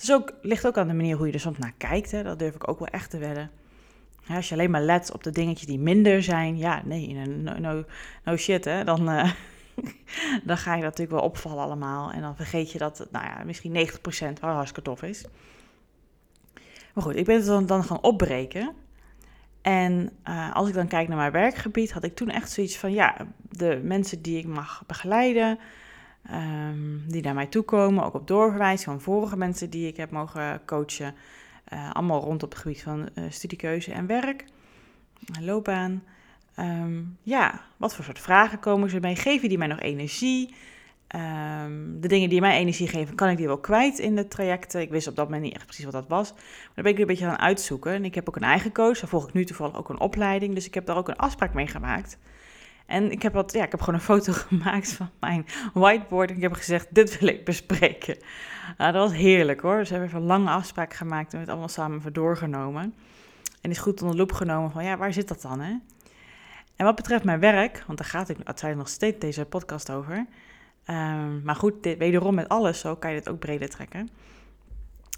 Is 0.00 0.12
ook, 0.12 0.32
ligt 0.42 0.66
ook 0.66 0.78
aan 0.78 0.88
de 0.88 0.94
manier 0.94 1.16
hoe 1.16 1.26
je 1.26 1.32
er 1.32 1.40
soms 1.40 1.58
naar 1.58 1.74
kijkt, 1.76 2.10
hè? 2.10 2.22
dat 2.22 2.38
durf 2.38 2.54
ik 2.54 2.68
ook 2.68 2.78
wel 2.78 2.88
echt 2.88 3.10
te 3.10 3.18
wedden. 3.18 3.50
Als 4.28 4.48
je 4.48 4.54
alleen 4.54 4.70
maar 4.70 4.82
let 4.82 5.12
op 5.12 5.22
de 5.22 5.30
dingetjes 5.30 5.66
die 5.66 5.78
minder 5.78 6.22
zijn, 6.22 6.58
ja, 6.58 6.82
nee, 6.84 7.14
no, 8.24 8.36
shit, 8.36 8.64
hè, 8.64 8.84
dan, 8.84 9.10
uh, 9.10 9.30
dan 10.44 10.56
ga 10.56 10.74
je 10.74 10.82
dat 10.82 10.90
natuurlijk 10.90 11.18
wel 11.18 11.28
opvallen 11.28 11.64
allemaal. 11.64 12.12
En 12.12 12.20
dan 12.20 12.36
vergeet 12.36 12.72
je 12.72 12.78
dat, 12.78 13.06
nou 13.10 13.24
ja, 13.24 13.44
misschien 13.44 13.88
90% 13.88 14.40
wel 14.40 14.50
hartstikke 14.50 14.90
tof 14.90 15.02
is. 15.02 15.24
Maar 16.94 17.04
goed, 17.04 17.16
ik 17.16 17.24
ben 17.24 17.36
het 17.36 17.46
dan, 17.46 17.66
dan 17.66 17.84
gaan 17.84 18.02
opbreken. 18.02 18.74
En 19.62 20.10
uh, 20.28 20.54
als 20.54 20.68
ik 20.68 20.74
dan 20.74 20.88
kijk 20.88 21.08
naar 21.08 21.16
mijn 21.16 21.32
werkgebied, 21.32 21.92
had 21.92 22.04
ik 22.04 22.14
toen 22.14 22.30
echt 22.30 22.50
zoiets 22.50 22.76
van, 22.76 22.92
ja, 22.92 23.16
de 23.50 23.80
mensen 23.82 24.22
die 24.22 24.38
ik 24.38 24.46
mag 24.46 24.82
begeleiden, 24.86 25.58
um, 26.32 27.04
die 27.08 27.22
naar 27.22 27.34
mij 27.34 27.46
toe 27.46 27.62
komen, 27.62 28.04
ook 28.04 28.14
op 28.14 28.26
doorverwijs 28.26 28.84
van 28.84 29.00
vorige 29.00 29.36
mensen 29.36 29.70
die 29.70 29.86
ik 29.86 29.96
heb 29.96 30.10
mogen 30.10 30.60
coachen. 30.66 31.14
Uh, 31.72 31.92
allemaal 31.92 32.20
rond 32.20 32.42
op 32.42 32.50
het 32.50 32.58
gebied 32.58 32.82
van 32.82 33.08
uh, 33.14 33.24
studiekeuze 33.28 33.92
en 33.92 34.06
werk, 34.06 34.44
loopbaan. 35.40 36.02
Um, 36.58 37.18
ja, 37.22 37.60
wat 37.76 37.94
voor 37.94 38.04
soort 38.04 38.18
vragen 38.18 38.58
komen 38.58 38.90
ze 38.90 39.00
mee? 39.00 39.16
Geven 39.16 39.48
die 39.48 39.58
mij 39.58 39.66
nog 39.66 39.80
energie? 39.80 40.54
Um, 41.14 42.00
de 42.00 42.08
dingen 42.08 42.28
die 42.28 42.40
mij 42.40 42.56
energie 42.56 42.88
geven, 42.88 43.14
kan 43.14 43.28
ik 43.28 43.36
die 43.36 43.46
wel 43.46 43.58
kwijt 43.58 43.98
in 43.98 44.16
de 44.16 44.28
trajecten? 44.28 44.80
Ik 44.80 44.90
wist 44.90 45.08
op 45.08 45.16
dat 45.16 45.24
moment 45.24 45.42
niet 45.42 45.54
echt 45.54 45.66
precies 45.66 45.84
wat 45.84 45.92
dat 45.92 46.08
was. 46.08 46.32
Maar 46.32 46.72
daar 46.74 46.84
ben 46.84 46.92
ik 46.92 46.98
een 46.98 47.06
beetje 47.06 47.26
aan 47.26 47.38
uitzoeken. 47.38 47.92
En 47.92 48.04
ik 48.04 48.14
heb 48.14 48.28
ook 48.28 48.36
een 48.36 48.42
eigen 48.42 48.72
coach. 48.72 48.98
Daar 48.98 49.08
volg 49.08 49.28
ik 49.28 49.34
nu 49.34 49.44
toevallig 49.44 49.76
ook 49.76 49.88
een 49.88 50.00
opleiding. 50.00 50.54
Dus 50.54 50.66
ik 50.66 50.74
heb 50.74 50.86
daar 50.86 50.96
ook 50.96 51.08
een 51.08 51.16
afspraak 51.16 51.54
mee 51.54 51.66
gemaakt. 51.66 52.18
En 52.86 53.10
ik 53.10 53.22
heb, 53.22 53.32
wat, 53.32 53.52
ja, 53.52 53.64
ik 53.64 53.70
heb 53.70 53.80
gewoon 53.80 53.94
een 53.94 54.06
foto 54.14 54.32
gemaakt 54.32 54.92
van 54.92 55.10
mijn 55.20 55.46
whiteboard. 55.72 56.30
En 56.30 56.36
ik 56.36 56.42
heb 56.42 56.52
gezegd, 56.52 56.86
dit 56.90 57.18
wil 57.18 57.28
ik 57.28 57.44
bespreken. 57.44 58.16
Nou, 58.78 58.92
dat 58.92 59.08
was 59.08 59.18
heerlijk 59.18 59.60
hoor. 59.60 59.78
Dus 59.78 59.88
we 59.88 59.94
hebben 59.94 60.08
even 60.08 60.20
een 60.20 60.26
lange 60.26 60.50
afspraak 60.50 60.94
gemaakt 60.94 61.34
en 61.34 61.40
het 61.40 61.48
allemaal 61.48 61.68
samen 61.68 61.98
even 61.98 62.12
doorgenomen. 62.12 62.94
En 63.60 63.70
is 63.70 63.78
goed 63.78 64.00
onder 64.00 64.16
de 64.16 64.22
loep 64.22 64.32
genomen 64.32 64.70
van, 64.70 64.84
ja, 64.84 64.96
waar 64.96 65.12
zit 65.12 65.28
dat 65.28 65.42
dan 65.42 65.60
hè? 65.60 65.74
En 66.76 66.84
wat 66.84 66.94
betreft 66.94 67.24
mijn 67.24 67.40
werk, 67.40 67.84
want 67.86 67.98
daar 67.98 68.08
gaat 68.08 68.28
ik 68.28 68.36
uiteindelijk 68.36 68.76
nog 68.76 68.88
steeds 68.88 69.18
deze 69.18 69.44
podcast 69.44 69.90
over. 69.90 70.26
Um, 70.86 71.42
maar 71.42 71.56
goed, 71.56 71.82
dit, 71.82 71.98
wederom 71.98 72.34
met 72.34 72.48
alles, 72.48 72.80
zo 72.80 72.96
kan 72.96 73.10
je 73.10 73.16
het 73.16 73.28
ook 73.28 73.38
breder 73.38 73.68
trekken. 73.68 74.08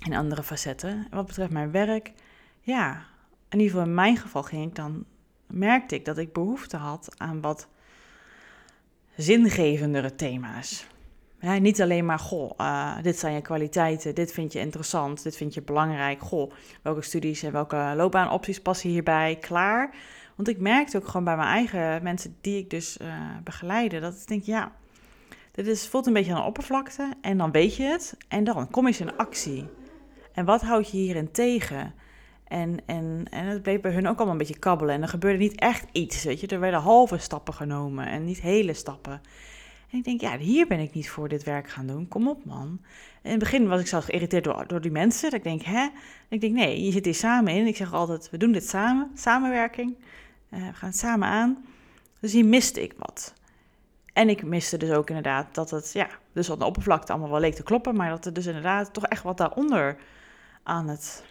In 0.04 0.14
andere 0.14 0.42
facetten. 0.42 0.90
En 0.90 1.16
wat 1.16 1.26
betreft 1.26 1.50
mijn 1.50 1.70
werk, 1.70 2.12
ja, 2.60 3.02
in 3.48 3.58
ieder 3.58 3.70
geval 3.70 3.86
in 3.86 3.94
mijn 3.94 4.16
geval 4.16 4.42
ging 4.42 4.66
ik 4.68 4.74
dan 4.74 5.04
merkte 5.46 5.94
ik 5.94 6.04
dat 6.04 6.18
ik 6.18 6.32
behoefte 6.32 6.76
had 6.76 7.08
aan 7.16 7.40
wat 7.40 7.68
zingevendere 9.16 10.14
thema's. 10.14 10.86
niet 11.40 11.82
alleen 11.82 12.04
maar, 12.04 12.18
goh, 12.18 12.50
uh, 12.60 12.96
dit 13.02 13.18
zijn 13.18 13.34
je 13.34 13.40
kwaliteiten, 13.40 14.14
dit 14.14 14.32
vind 14.32 14.52
je 14.52 14.58
interessant, 14.58 15.22
dit 15.22 15.36
vind 15.36 15.54
je 15.54 15.62
belangrijk. 15.62 16.20
Goh, 16.20 16.52
welke 16.82 17.02
studies 17.02 17.42
en 17.42 17.52
welke 17.52 17.92
loopbaanopties 17.96 18.60
passen 18.60 18.90
hierbij? 18.90 19.36
Klaar. 19.40 19.94
Want 20.36 20.48
ik 20.48 20.58
merkte 20.58 20.96
ook 20.96 21.06
gewoon 21.06 21.24
bij 21.24 21.36
mijn 21.36 21.48
eigen 21.48 22.02
mensen 22.02 22.36
die 22.40 22.58
ik 22.58 22.70
dus 22.70 22.98
uh, 23.02 23.36
begeleide, 23.44 24.00
dat 24.00 24.14
ik 24.14 24.26
denk, 24.26 24.42
ja, 24.42 24.72
dit 25.52 25.66
is, 25.66 25.88
voelt 25.88 26.06
een 26.06 26.12
beetje 26.12 26.34
aan 26.34 26.40
de 26.40 26.46
oppervlakte 26.46 27.12
en 27.20 27.38
dan 27.38 27.50
weet 27.50 27.76
je 27.76 27.82
het 27.82 28.16
en 28.28 28.44
dan 28.44 28.70
kom 28.70 28.88
je 28.88 28.98
in 28.98 29.16
actie. 29.16 29.68
En 30.32 30.44
wat 30.44 30.62
houd 30.62 30.90
je 30.90 30.96
hierin 30.96 31.30
tegen? 31.30 31.94
En, 32.48 32.78
en, 32.86 33.26
en 33.30 33.46
het 33.46 33.62
bleef 33.62 33.80
bij 33.80 33.92
hun 33.92 34.06
ook 34.06 34.16
allemaal 34.16 34.32
een 34.32 34.38
beetje 34.38 34.58
kabbelen. 34.58 34.94
En 34.94 35.02
er 35.02 35.08
gebeurde 35.08 35.38
niet 35.38 35.60
echt 35.60 35.86
iets, 35.92 36.24
weet 36.24 36.40
je. 36.40 36.46
Er 36.46 36.60
werden 36.60 36.80
halve 36.80 37.18
stappen 37.18 37.54
genomen 37.54 38.06
en 38.06 38.24
niet 38.24 38.40
hele 38.40 38.74
stappen. 38.74 39.20
En 39.90 39.98
ik 39.98 40.04
denk, 40.04 40.20
ja, 40.20 40.38
hier 40.38 40.66
ben 40.66 40.80
ik 40.80 40.94
niet 40.94 41.10
voor 41.10 41.28
dit 41.28 41.44
werk 41.44 41.68
gaan 41.68 41.86
doen. 41.86 42.08
Kom 42.08 42.28
op, 42.28 42.44
man. 42.44 42.80
In 43.22 43.30
het 43.30 43.38
begin 43.38 43.68
was 43.68 43.80
ik 43.80 43.86
zelfs 43.86 44.06
geïrriteerd 44.06 44.44
door, 44.44 44.66
door 44.66 44.80
die 44.80 44.90
mensen. 44.90 45.30
Dat 45.30 45.38
ik 45.38 45.44
denk, 45.44 45.62
hè? 45.62 45.88
ik 46.28 46.40
denk, 46.40 46.54
nee, 46.54 46.84
je 46.84 46.92
zit 46.92 47.04
hier 47.04 47.14
samen 47.14 47.52
in. 47.52 47.66
Ik 47.66 47.76
zeg 47.76 47.92
altijd, 47.92 48.30
we 48.30 48.36
doen 48.36 48.52
dit 48.52 48.68
samen. 48.68 49.10
Samenwerking. 49.14 49.96
Uh, 50.56 50.66
we 50.66 50.74
gaan 50.74 50.88
het 50.88 50.98
samen 50.98 51.28
aan. 51.28 51.64
Dus 52.20 52.32
hier 52.32 52.44
miste 52.44 52.82
ik 52.82 52.94
wat. 52.98 53.34
En 54.12 54.28
ik 54.28 54.44
miste 54.44 54.76
dus 54.76 54.90
ook 54.90 55.08
inderdaad 55.08 55.54
dat 55.54 55.70
het, 55.70 55.92
ja, 55.92 56.08
dus 56.32 56.50
op 56.50 56.58
de 56.58 56.64
oppervlakte 56.64 57.12
allemaal 57.12 57.30
wel 57.30 57.40
leek 57.40 57.54
te 57.54 57.62
kloppen. 57.62 57.96
Maar 57.96 58.10
dat 58.10 58.24
er 58.24 58.32
dus 58.32 58.46
inderdaad 58.46 58.92
toch 58.92 59.06
echt 59.06 59.22
wat 59.22 59.36
daaronder 59.36 59.96
aan 60.62 60.88
het 60.88 61.24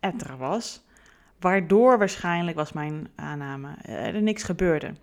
etteren 0.00 0.38
was. 0.38 0.82
Waardoor 1.40 1.98
waarschijnlijk, 1.98 2.56
was 2.56 2.72
mijn 2.72 3.08
aanname, 3.14 3.74
er 3.82 4.22
niks 4.22 4.42
gebeurde. 4.42 4.94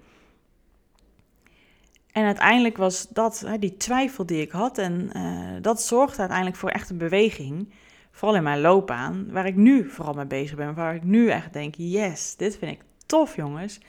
En 2.12 2.26
uiteindelijk 2.26 2.78
was 2.78 3.08
dat, 3.10 3.46
die 3.60 3.78
twijfel 3.78 4.26
die 4.26 4.42
ik 4.42 4.52
had, 4.52 4.78
en 4.78 5.10
uh, 5.16 5.62
dat 5.62 5.82
zorgde 5.82 6.20
uiteindelijk 6.20 6.58
voor 6.58 6.70
echt 6.70 6.90
een 6.90 6.98
beweging. 6.98 7.74
Vooral 8.12 8.38
in 8.38 8.44
mijn 8.44 8.62
loopbaan, 8.62 9.32
waar 9.32 9.46
ik 9.46 9.56
nu 9.56 9.90
vooral 9.90 10.14
mee 10.14 10.26
bezig 10.26 10.56
ben. 10.56 10.74
Waar 10.74 10.96
ik 10.96 11.04
nu 11.04 11.30
echt 11.30 11.54
denk, 11.54 11.76
yes, 11.78 12.36
dit 12.36 12.58
vind 12.58 12.72
ik 12.72 12.82
tof 13.06 13.36
jongens. 13.36 13.80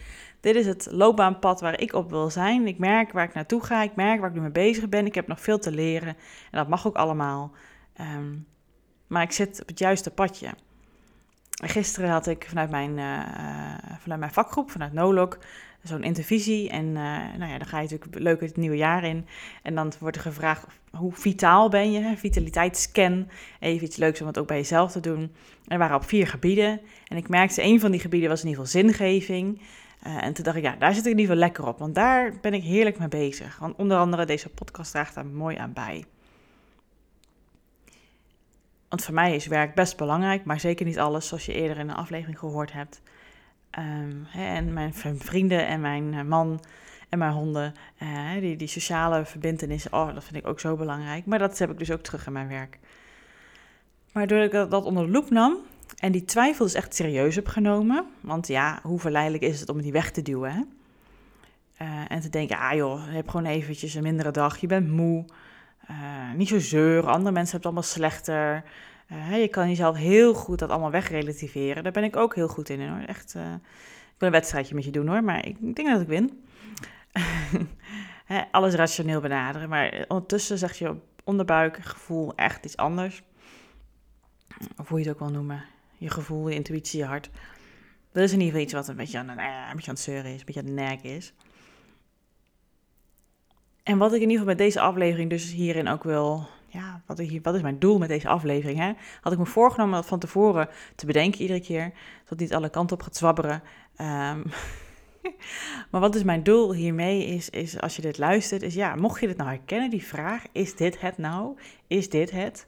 Dit 0.41 0.55
is 0.55 0.67
het 0.67 0.89
loopbaanpad 0.91 1.61
waar 1.61 1.81
ik 1.81 1.93
op 1.93 2.11
wil 2.11 2.31
zijn. 2.31 2.67
Ik 2.67 2.79
merk 2.79 3.13
waar 3.13 3.25
ik 3.25 3.35
naartoe 3.35 3.65
ga. 3.65 3.83
Ik 3.83 3.95
merk 3.95 4.21
waar 4.21 4.29
ik 4.29 4.35
nu 4.35 4.41
mee 4.41 4.51
bezig 4.51 4.89
ben. 4.89 5.07
Ik 5.07 5.15
heb 5.15 5.27
nog 5.27 5.41
veel 5.41 5.59
te 5.59 5.71
leren. 5.71 6.09
En 6.09 6.59
dat 6.59 6.69
mag 6.69 6.87
ook 6.87 6.97
allemaal. 6.97 7.53
Um, 8.01 8.47
maar 9.07 9.23
ik 9.23 9.33
zit 9.33 9.61
op 9.61 9.69
het 9.69 9.79
juiste 9.79 10.11
padje. 10.11 10.49
Gisteren 11.65 12.11
had 12.11 12.27
ik 12.27 12.47
vanuit 12.49 12.71
mijn, 12.71 12.99
uh, 12.99 13.99
vanuit 13.99 14.21
mijn 14.21 14.33
vakgroep, 14.33 14.71
vanuit 14.71 14.93
NOLOG, 14.93 15.39
zo'n 15.83 16.03
intervisie. 16.03 16.71
En 16.71 16.87
uh, 16.87 16.95
nou 17.39 17.51
ja, 17.51 17.59
dan 17.59 17.67
ga 17.67 17.81
je 17.81 17.89
natuurlijk 17.89 18.23
leuk 18.23 18.41
het 18.41 18.57
nieuwe 18.57 18.77
jaar 18.77 19.05
in. 19.05 19.27
En 19.63 19.75
dan 19.75 19.93
wordt 20.01 20.17
er 20.17 20.23
gevraagd, 20.23 20.67
hoe 20.91 21.13
vitaal 21.13 21.69
ben 21.69 21.93
je? 21.93 22.17
Vitaliteitsscan. 22.17 23.29
Even 23.61 23.87
iets 23.87 23.97
leuks 23.97 24.21
om 24.21 24.27
het 24.27 24.39
ook 24.39 24.47
bij 24.47 24.57
jezelf 24.57 24.93
te 24.93 25.01
doen. 25.01 25.21
En 25.21 25.33
er 25.67 25.79
waren 25.79 25.97
op 25.97 26.05
vier 26.05 26.27
gebieden. 26.27 26.81
En 27.07 27.17
ik 27.17 27.29
merkte, 27.29 27.63
een 27.63 27.81
van 27.81 27.91
die 27.91 28.01
gebieden 28.01 28.29
was 28.29 28.43
in 28.43 28.49
ieder 28.49 28.65
geval 28.65 28.81
zingeving. 28.81 29.61
Eh, 30.03 30.25
en 30.25 30.33
toen 30.33 30.45
dacht 30.45 30.57
ik, 30.57 30.63
ja, 30.63 30.77
daar 30.77 30.95
zit 30.95 31.07
ik 31.07 31.13
in 31.13 31.19
ieder 31.19 31.35
geval 31.35 31.49
lekker 31.49 31.67
op, 31.67 31.79
want 31.79 31.95
daar 31.95 32.33
ben 32.41 32.55
ik 32.55 32.63
heerlijk 32.63 32.99
mee 32.99 33.09
bezig. 33.09 33.59
Want 33.59 33.77
onder 33.77 33.99
andere 33.99 34.25
deze 34.25 34.49
podcast 34.49 34.91
draagt 34.91 35.15
daar 35.15 35.27
mooi 35.27 35.57
aan 35.57 35.73
bij. 35.73 36.05
Want 38.89 39.05
voor 39.05 39.15
mij 39.15 39.35
is 39.35 39.47
werk 39.47 39.75
best 39.75 39.97
belangrijk, 39.97 40.45
maar 40.45 40.61
zeker 40.61 40.87
niet 40.87 40.99
alles, 40.99 41.29
zoals 41.29 41.47
je 41.47 41.53
eerder 41.53 41.79
in 41.79 41.89
een 41.89 41.95
aflevering 41.95 42.39
gehoord 42.39 42.73
hebt. 42.73 43.03
Ehm, 43.73 44.17
hè, 44.27 44.55
en 44.55 44.73
mijn 44.73 44.95
vrienden 45.19 45.67
en 45.67 45.81
mijn 45.81 46.15
eh, 46.15 46.23
man 46.23 46.61
en 47.09 47.19
mijn 47.19 47.33
honden, 47.33 47.75
uh, 48.03 48.33
die, 48.41 48.57
die 48.57 48.69
sociale 48.69 49.25
verbindenis, 49.25 49.89
oh, 49.91 50.15
dat 50.15 50.25
vind 50.25 50.37
ik 50.37 50.47
ook 50.47 50.61
zo 50.61 50.77
belangrijk. 50.77 51.27
Maar 51.27 51.39
dat 51.39 51.59
heb 51.59 51.71
ik 51.71 51.79
dus 51.79 51.91
ook 51.91 52.01
terug 52.01 52.27
in 52.27 52.33
mijn 52.33 52.49
werk. 52.49 52.79
Maar 54.13 54.27
doordat 54.27 54.65
ik 54.65 54.71
dat 54.71 54.85
onder 54.85 55.07
de 55.07 55.11
loep 55.11 55.31
nam 55.31 55.57
en 55.99 56.13
die 56.13 56.25
twijfel 56.25 56.65
dus 56.65 56.75
echt 56.75 56.95
serieus 56.95 57.35
heb 57.35 57.47
genomen, 57.47 58.05
want 58.21 58.47
ja, 58.47 58.79
hoe 58.83 58.99
verleidelijk 58.99 59.43
is 59.43 59.61
het 59.61 59.69
om 59.69 59.83
die 59.83 59.93
weg 59.93 60.11
te 60.11 60.23
duwen, 60.23 60.53
hè? 60.53 60.63
Uh, 61.83 62.05
en 62.09 62.21
te 62.21 62.29
denken, 62.29 62.59
ah 62.59 62.75
joh, 62.75 63.07
je 63.07 63.15
hebt 63.15 63.31
gewoon 63.31 63.47
eventjes 63.47 63.95
een 63.95 64.03
mindere 64.03 64.31
dag, 64.31 64.57
je 64.57 64.67
bent 64.67 64.91
moe, 64.91 65.25
niet 66.37 66.49
zo 66.49 66.59
zeur, 66.59 67.07
andere 67.07 67.33
mensen 67.33 67.35
hebben 67.35 67.53
het 67.53 67.65
allemaal 67.65 67.83
slechter. 67.83 68.65
Uh, 69.13 69.41
je 69.41 69.49
kan 69.49 69.69
jezelf 69.69 69.97
heel 69.97 70.35
goed 70.35 70.59
dat 70.59 70.71
allemaal 70.71 70.91
wegrelativeren. 70.91 71.83
Daar 71.83 71.93
ben 71.93 72.05
ik 72.05 72.17
ook 72.17 72.35
heel 72.35 72.49
goed 72.49 72.69
in 72.69 72.89
hoor. 72.89 73.03
Echt, 73.07 73.35
ik 73.35 74.19
wil 74.19 74.29
een 74.29 74.31
wedstrijdje 74.31 74.75
met 74.75 74.85
je 74.85 74.91
doen 74.91 75.09
hoor, 75.09 75.25
maar 75.25 75.47
ik 75.47 75.77
denk 75.77 75.89
dat 75.89 76.01
ik 76.01 76.07
win. 76.07 76.45
alles 78.51 78.75
rationeel 78.75 79.21
benaderen, 79.21 79.69
maar 79.69 80.05
ondertussen 80.09 80.59
zeg 80.59 80.79
je 80.79 80.97
onderbuik, 81.25 81.77
gevoel 81.77 82.35
echt 82.35 82.65
iets 82.65 82.77
anders. 82.77 83.23
Of 84.77 84.89
hoe 84.89 84.99
je 84.99 85.05
het 85.05 85.15
ook 85.15 85.21
wil 85.21 85.31
noemen. 85.31 85.65
Je 85.99 86.11
gevoel, 86.11 86.49
je 86.49 86.55
intuïtie, 86.55 86.99
je 86.99 87.05
hart. 87.05 87.31
Dat 88.13 88.23
is 88.23 88.33
in 88.33 88.41
ieder 88.41 88.47
geval 88.47 88.63
iets 88.63 88.73
wat 88.73 88.89
een 88.89 88.97
beetje 88.97 89.19
aan, 89.19 89.29
een 89.29 89.37
beetje 89.75 89.89
aan 89.89 89.95
het 89.95 89.99
zeuren 89.99 90.33
is, 90.33 90.39
een 90.39 90.47
beetje 90.47 90.61
aan 90.61 90.67
het 90.67 90.75
nek 90.75 91.03
is. 91.03 91.33
En 93.83 93.99
wat 93.99 94.13
ik 94.13 94.21
in 94.21 94.31
ieder 94.31 94.39
geval 94.39 94.55
met 94.55 94.59
deze 94.59 94.81
aflevering 94.81 95.31
dus 95.31 95.53
hierin 95.53 95.89
ook 95.89 96.05
wil... 96.05 96.49
Ja, 96.73 97.03
wat, 97.07 97.23
wat 97.43 97.55
is 97.55 97.63
mijn 97.63 97.79
doel 97.79 97.99
met 97.99 98.09
deze 98.09 98.29
aflevering? 98.29 98.79
Hè? 98.79 98.93
Had 99.21 99.33
ik 99.33 99.39
me 99.39 99.47
voorgenomen 99.47 99.95
dat 99.95 100.07
van 100.07 100.19
tevoren 100.19 100.69
te 100.95 101.07
bedenken 101.07 101.41
iedere 101.41 101.61
keer. 101.61 101.93
Zodat 102.23 102.39
niet 102.39 102.55
alle 102.55 102.71
kanten 102.71 102.97
op 102.97 103.03
gaat 103.03 103.17
zwabberen. 103.17 103.63
Um, 104.01 104.45
maar 105.91 106.01
wat 106.01 106.15
is 106.15 106.23
mijn 106.23 106.43
doel 106.43 106.73
hiermee 106.73 107.27
is, 107.27 107.51
is, 107.51 107.81
als 107.81 107.97
je 107.97 108.03
dit 108.03 108.19
luistert, 108.19 108.63
is 108.63 108.75
ja, 108.75 108.95
mocht 108.95 109.21
je 109.21 109.27
dit 109.27 109.37
nou 109.37 109.49
herkennen, 109.49 109.91
die 109.91 110.07
vraag, 110.07 110.45
is 110.53 110.77
dit 110.77 111.01
het 111.01 111.19
nou? 111.19 111.57
Is 111.87 112.09
dit 112.09 112.31
het? 112.31 112.67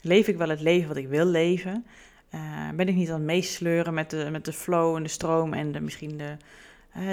Leef 0.00 0.28
ik 0.28 0.36
wel 0.36 0.48
het 0.48 0.60
leven 0.60 0.88
wat 0.88 0.96
ik 0.96 1.08
wil 1.08 1.26
leven? 1.26 1.86
Uh, 2.34 2.40
ben 2.74 2.88
ik 2.88 2.94
niet 2.94 3.08
aan 3.08 3.14
het 3.14 3.24
meesleuren 3.24 3.94
met 3.94 4.10
de, 4.10 4.28
met 4.30 4.44
de 4.44 4.52
flow 4.52 4.96
en 4.96 5.02
de 5.02 5.08
stroom 5.08 5.52
en 5.52 5.72
de, 5.72 5.80
misschien 5.80 6.16
de, 6.16 6.36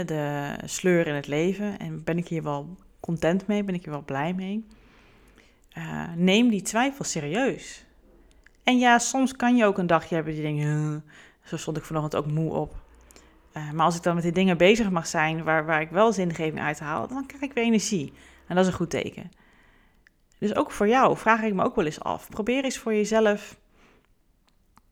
de 0.05 0.53
sleur 0.65 1.07
in 1.07 1.15
het 1.15 1.27
leven? 1.27 1.79
En 1.79 2.03
ben 2.03 2.17
ik 2.17 2.27
hier 2.27 2.43
wel 2.43 2.77
content 2.99 3.47
mee? 3.47 3.63
Ben 3.63 3.75
ik 3.75 3.83
hier 3.83 3.93
wel 3.93 4.03
blij 4.03 4.33
mee? 4.33 4.65
Uh, 5.77 6.03
neem 6.15 6.49
die 6.49 6.61
twijfel 6.61 7.03
serieus. 7.03 7.85
En 8.63 8.79
ja, 8.79 8.99
soms 8.99 9.35
kan 9.35 9.55
je 9.55 9.65
ook 9.65 9.77
een 9.77 9.87
dagje 9.87 10.15
hebben 10.15 10.33
die 10.33 10.41
denkt, 10.41 11.03
zo 11.43 11.57
stond 11.57 11.77
ik 11.77 11.83
vanochtend 11.83 12.15
ook 12.15 12.31
moe 12.31 12.53
op. 12.53 12.75
Uh, 13.57 13.71
maar 13.71 13.85
als 13.85 13.95
ik 13.95 14.03
dan 14.03 14.13
met 14.13 14.23
die 14.23 14.31
dingen 14.31 14.57
bezig 14.57 14.89
mag 14.89 15.07
zijn 15.07 15.43
waar, 15.43 15.65
waar 15.65 15.81
ik 15.81 15.89
wel 15.89 16.13
zingeving 16.13 16.59
uit 16.59 16.79
haal, 16.79 17.07
dan 17.07 17.25
krijg 17.25 17.43
ik 17.43 17.53
weer 17.53 17.63
energie. 17.63 18.13
En 18.47 18.55
dat 18.55 18.65
is 18.65 18.71
een 18.71 18.77
goed 18.77 18.89
teken. 18.89 19.31
Dus 20.37 20.55
ook 20.55 20.71
voor 20.71 20.87
jou 20.87 21.17
vraag 21.17 21.41
ik 21.41 21.53
me 21.53 21.63
ook 21.63 21.75
wel 21.75 21.85
eens 21.85 21.99
af. 21.99 22.29
Probeer 22.29 22.63
eens 22.63 22.77
voor 22.77 22.93
jezelf 22.93 23.59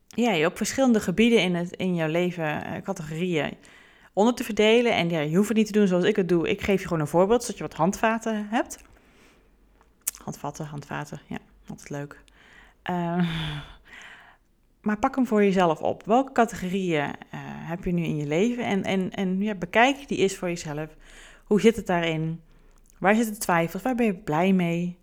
ja, 0.06 0.32
je 0.32 0.46
op 0.46 0.56
verschillende 0.56 1.00
gebieden 1.00 1.42
in, 1.42 1.54
het, 1.54 1.72
in 1.72 1.94
jouw 1.94 2.08
leven, 2.08 2.44
uh, 2.44 2.82
categorieën, 2.82 3.56
onder 4.12 4.34
te 4.34 4.44
verdelen. 4.44 4.92
En 4.92 5.10
ja, 5.10 5.20
je 5.20 5.36
hoeft 5.36 5.48
het 5.48 5.56
niet 5.56 5.66
te 5.66 5.72
doen 5.72 5.86
zoals 5.86 6.04
ik 6.04 6.16
het 6.16 6.28
doe. 6.28 6.48
Ik 6.48 6.60
geef 6.60 6.80
je 6.80 6.86
gewoon 6.86 7.02
een 7.02 7.08
voorbeeld, 7.08 7.42
zodat 7.42 7.56
je 7.56 7.62
wat 7.62 7.74
handvaten 7.74 8.46
hebt. 8.50 8.78
Handvatten, 10.30 10.66
handvaten, 10.66 11.20
ja, 11.26 11.38
altijd 11.66 11.90
leuk. 11.90 12.22
Uh, 12.90 13.30
maar 14.86 14.98
pak 14.98 15.14
hem 15.14 15.26
voor 15.26 15.44
jezelf 15.44 15.80
op. 15.80 16.04
Welke 16.04 16.32
categorieën 16.32 17.04
uh, 17.04 17.12
heb 17.42 17.84
je 17.84 17.92
nu 17.92 18.02
in 18.02 18.16
je 18.16 18.26
leven? 18.26 18.64
En, 18.64 18.84
en, 18.84 19.10
en 19.10 19.58
bekijk 19.58 20.08
die 20.08 20.18
eens 20.18 20.36
voor 20.36 20.48
jezelf. 20.48 20.96
Hoe 21.44 21.60
zit 21.60 21.76
het 21.76 21.86
daarin? 21.86 22.40
Waar 22.98 23.14
zitten 23.14 23.38
twijfels? 23.38 23.82
Waar 23.82 23.94
ben 23.94 24.06
je 24.06 24.14
blij 24.14 24.52
mee? 24.52 24.98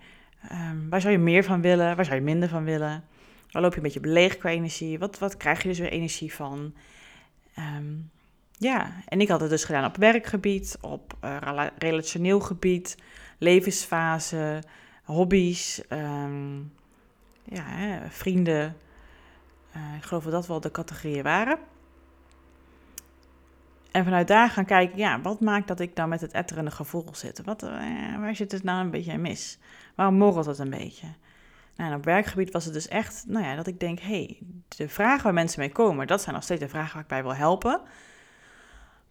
Um, 0.51 0.89
waar 0.89 1.01
zou 1.01 1.13
je 1.13 1.19
meer 1.19 1.43
van 1.43 1.61
willen? 1.61 1.95
Waar 1.95 2.05
zou 2.05 2.17
je 2.17 2.23
minder 2.23 2.49
van 2.49 2.63
willen? 2.63 3.03
Waar 3.51 3.61
loop 3.61 3.71
je 3.71 3.77
een 3.77 3.83
beetje 3.83 3.99
beleegd 3.99 4.37
qua 4.37 4.49
energie? 4.49 4.99
Wat, 4.99 5.19
wat 5.19 5.37
krijg 5.37 5.61
je 5.61 5.67
dus 5.67 5.79
weer 5.79 5.91
energie 5.91 6.33
van? 6.33 6.73
Um, 7.59 8.09
ja, 8.51 8.91
en 9.05 9.21
ik 9.21 9.27
had 9.27 9.41
het 9.41 9.49
dus 9.49 9.63
gedaan 9.63 9.85
op 9.85 9.97
werkgebied, 9.97 10.77
op 10.81 11.17
uh, 11.23 11.67
relationeel 11.77 12.39
gebied, 12.39 12.97
levensfase, 13.37 14.63
hobby's, 15.07 15.81
um, 15.89 16.73
ja, 17.43 17.99
vrienden, 18.09 18.77
uh, 19.75 19.95
ik 19.97 20.03
geloof 20.03 20.23
dat 20.23 20.31
dat 20.31 20.47
wel 20.47 20.59
de 20.59 20.71
categorieën 20.71 21.23
waren. 21.23 21.59
En 23.91 24.03
vanuit 24.03 24.27
daar 24.27 24.49
gaan 24.49 24.65
kijken, 24.65 24.97
ja, 24.97 25.21
wat 25.21 25.39
maakt 25.39 25.67
dat 25.67 25.79
ik 25.79 25.95
nou 25.95 26.09
met 26.09 26.21
het 26.21 26.31
etterende 26.31 26.71
gevoel 26.71 27.05
zit? 27.11 27.41
Wat, 27.43 27.63
uh, 27.63 27.69
waar 28.17 28.35
zit 28.35 28.51
het 28.51 28.63
nou 28.63 28.79
een 28.79 28.91
beetje 28.91 29.17
mis? 29.17 29.59
Waarom 29.95 30.15
morrelt 30.15 30.45
het 30.45 30.59
een 30.59 30.69
beetje? 30.69 31.07
Nou, 31.75 31.91
en 31.91 31.97
op 31.97 32.05
werkgebied 32.05 32.51
was 32.51 32.65
het 32.65 32.73
dus 32.73 32.87
echt, 32.87 33.23
nou 33.27 33.45
ja, 33.45 33.55
dat 33.55 33.67
ik 33.67 33.79
denk, 33.79 33.99
hé, 33.99 34.07
hey, 34.07 34.37
de 34.67 34.89
vragen 34.89 35.23
waar 35.23 35.33
mensen 35.33 35.59
mee 35.59 35.71
komen, 35.71 36.07
dat 36.07 36.21
zijn 36.21 36.35
nog 36.35 36.43
steeds 36.43 36.61
de 36.61 36.69
vragen 36.69 36.93
waar 36.93 37.01
ik 37.01 37.07
bij 37.07 37.23
wil 37.23 37.35
helpen. 37.35 37.81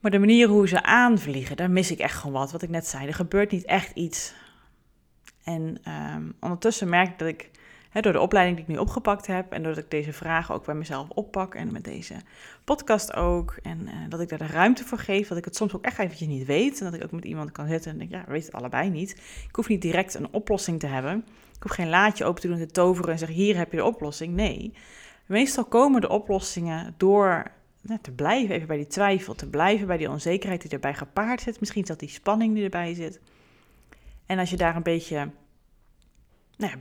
Maar 0.01 0.11
de 0.11 0.19
manier 0.19 0.49
hoe 0.49 0.69
ze 0.69 0.83
aanvliegen, 0.83 1.57
daar 1.57 1.71
mis 1.71 1.91
ik 1.91 1.99
echt 1.99 2.15
gewoon 2.15 2.41
wat. 2.41 2.53
Wat 2.53 2.63
ik 2.63 2.69
net 2.69 2.87
zei, 2.87 3.07
er 3.07 3.15
gebeurt 3.15 3.51
niet 3.51 3.65
echt 3.65 3.91
iets. 3.91 4.35
En 5.47 5.79
um, 6.15 6.35
ondertussen 6.41 6.89
merk 6.89 7.09
ik 7.09 7.19
dat 7.19 7.29
ik 7.29 7.51
door 8.03 8.13
de 8.13 8.21
opleiding 8.21 8.57
die 8.57 8.67
ik 8.67 8.73
nu 8.73 8.79
opgepakt 8.79 9.27
heb 9.27 9.53
en 9.53 9.63
doordat 9.63 9.85
ik 9.85 9.91
deze 9.91 10.13
vragen 10.13 10.55
ook 10.55 10.65
bij 10.65 10.75
mezelf 10.75 11.09
oppak 11.09 11.55
en 11.55 11.73
met 11.73 11.85
deze 11.85 12.15
podcast 12.65 13.15
ook. 13.15 13.57
En 13.63 13.81
uh, 13.81 13.93
dat 14.09 14.21
ik 14.21 14.29
daar 14.29 14.39
de 14.39 14.47
ruimte 14.47 14.85
voor 14.85 14.99
geef, 14.99 15.29
dat 15.29 15.39
ik 15.39 15.45
het 15.45 15.57
soms 15.57 15.75
ook 15.75 15.85
echt 15.85 15.99
eventjes 15.99 16.29
niet 16.29 16.47
weet. 16.47 16.79
En 16.79 16.85
dat 16.85 16.95
ik 16.95 17.05
ook 17.05 17.11
met 17.11 17.25
iemand 17.25 17.53
kan 17.53 17.69
zitten 17.69 17.91
en 17.91 17.99
denk, 17.99 18.11
ja, 18.11 18.23
we 18.27 18.33
weten 18.33 18.47
het 18.47 18.55
allebei 18.55 18.91
niet. 18.91 19.11
Ik 19.49 19.57
hoef 19.57 19.69
niet 19.69 19.83
direct 19.83 20.15
een 20.15 20.33
oplossing 20.33 20.81
te 20.81 20.87
hebben. 20.87 21.25
Ik 21.57 21.63
hoef 21.63 21.73
geen 21.73 21.89
laadje 21.89 22.25
open 22.25 22.41
te 22.41 22.49
doen, 22.49 22.59
te 22.59 22.67
toveren 22.67 23.13
en 23.13 23.19
zeggen, 23.19 23.37
hier 23.37 23.57
heb 23.57 23.71
je 23.71 23.77
de 23.77 23.85
oplossing. 23.85 24.35
Nee, 24.35 24.73
meestal 25.27 25.65
komen 25.65 26.01
de 26.01 26.09
oplossingen 26.09 26.95
door 26.97 27.51
te 28.01 28.13
blijven 28.13 28.55
even 28.55 28.67
bij 28.67 28.77
die 28.77 28.87
twijfel, 28.87 29.35
te 29.35 29.49
blijven 29.49 29.87
bij 29.87 29.97
die 29.97 30.11
onzekerheid 30.11 30.63
die 30.63 30.71
erbij 30.71 30.95
gepaard 30.95 31.41
zit. 31.41 31.61
Misschien 31.61 31.85
dat 31.85 31.99
die 31.99 32.09
spanning 32.09 32.55
die 32.55 32.65
erbij 32.65 32.95
zit. 32.95 33.21
En 34.27 34.39
als 34.39 34.51
je 34.51 34.57
daar 34.57 34.77
een 34.77 34.83
beetje 34.83 35.31
nou 36.57 36.73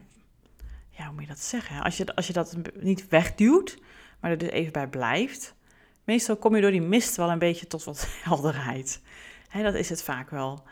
ja, 0.90 1.06
hoe 1.06 1.14
moet 1.14 1.22
je 1.22 1.28
dat 1.28 1.40
zeggen? 1.40 1.84
Als 1.84 1.98
je, 1.98 2.16
als 2.16 2.28
je 2.28 2.34
dat 2.34 2.58
niet 2.80 3.08
wegduwt, 3.08 3.78
maar 4.20 4.32
er 4.32 4.38
dus 4.38 4.50
even 4.50 4.72
bij 4.72 4.88
blijft, 4.88 5.56
meestal 6.04 6.38
kom 6.38 6.56
je 6.56 6.62
door 6.62 6.72
die 6.72 6.82
mist 6.82 7.16
wel 7.16 7.30
een 7.30 7.40
beetje 7.40 7.68
tot 7.68 7.84
wat 7.84 8.08
helderheid. 8.24 9.02
Dat 9.54 9.74
is 9.74 9.90
het 9.90 10.04
vaak 10.04 10.30
wel. 10.30 10.64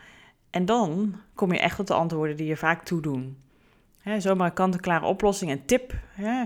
En 0.50 0.66
dan 0.66 1.20
kom 1.34 1.54
je 1.54 1.60
echt 1.60 1.76
tot 1.76 1.88
de 1.88 1.94
antwoorden 1.94 2.38
die 2.38 2.48
je 2.48 2.58
vaak 2.58 2.86
toedoen. 2.86 3.38
Zomaar 4.18 4.48
een 4.48 4.54
kant-en-klare 4.54 5.06
oplossing, 5.06 5.52
een 5.52 5.66
tip. 5.66 5.94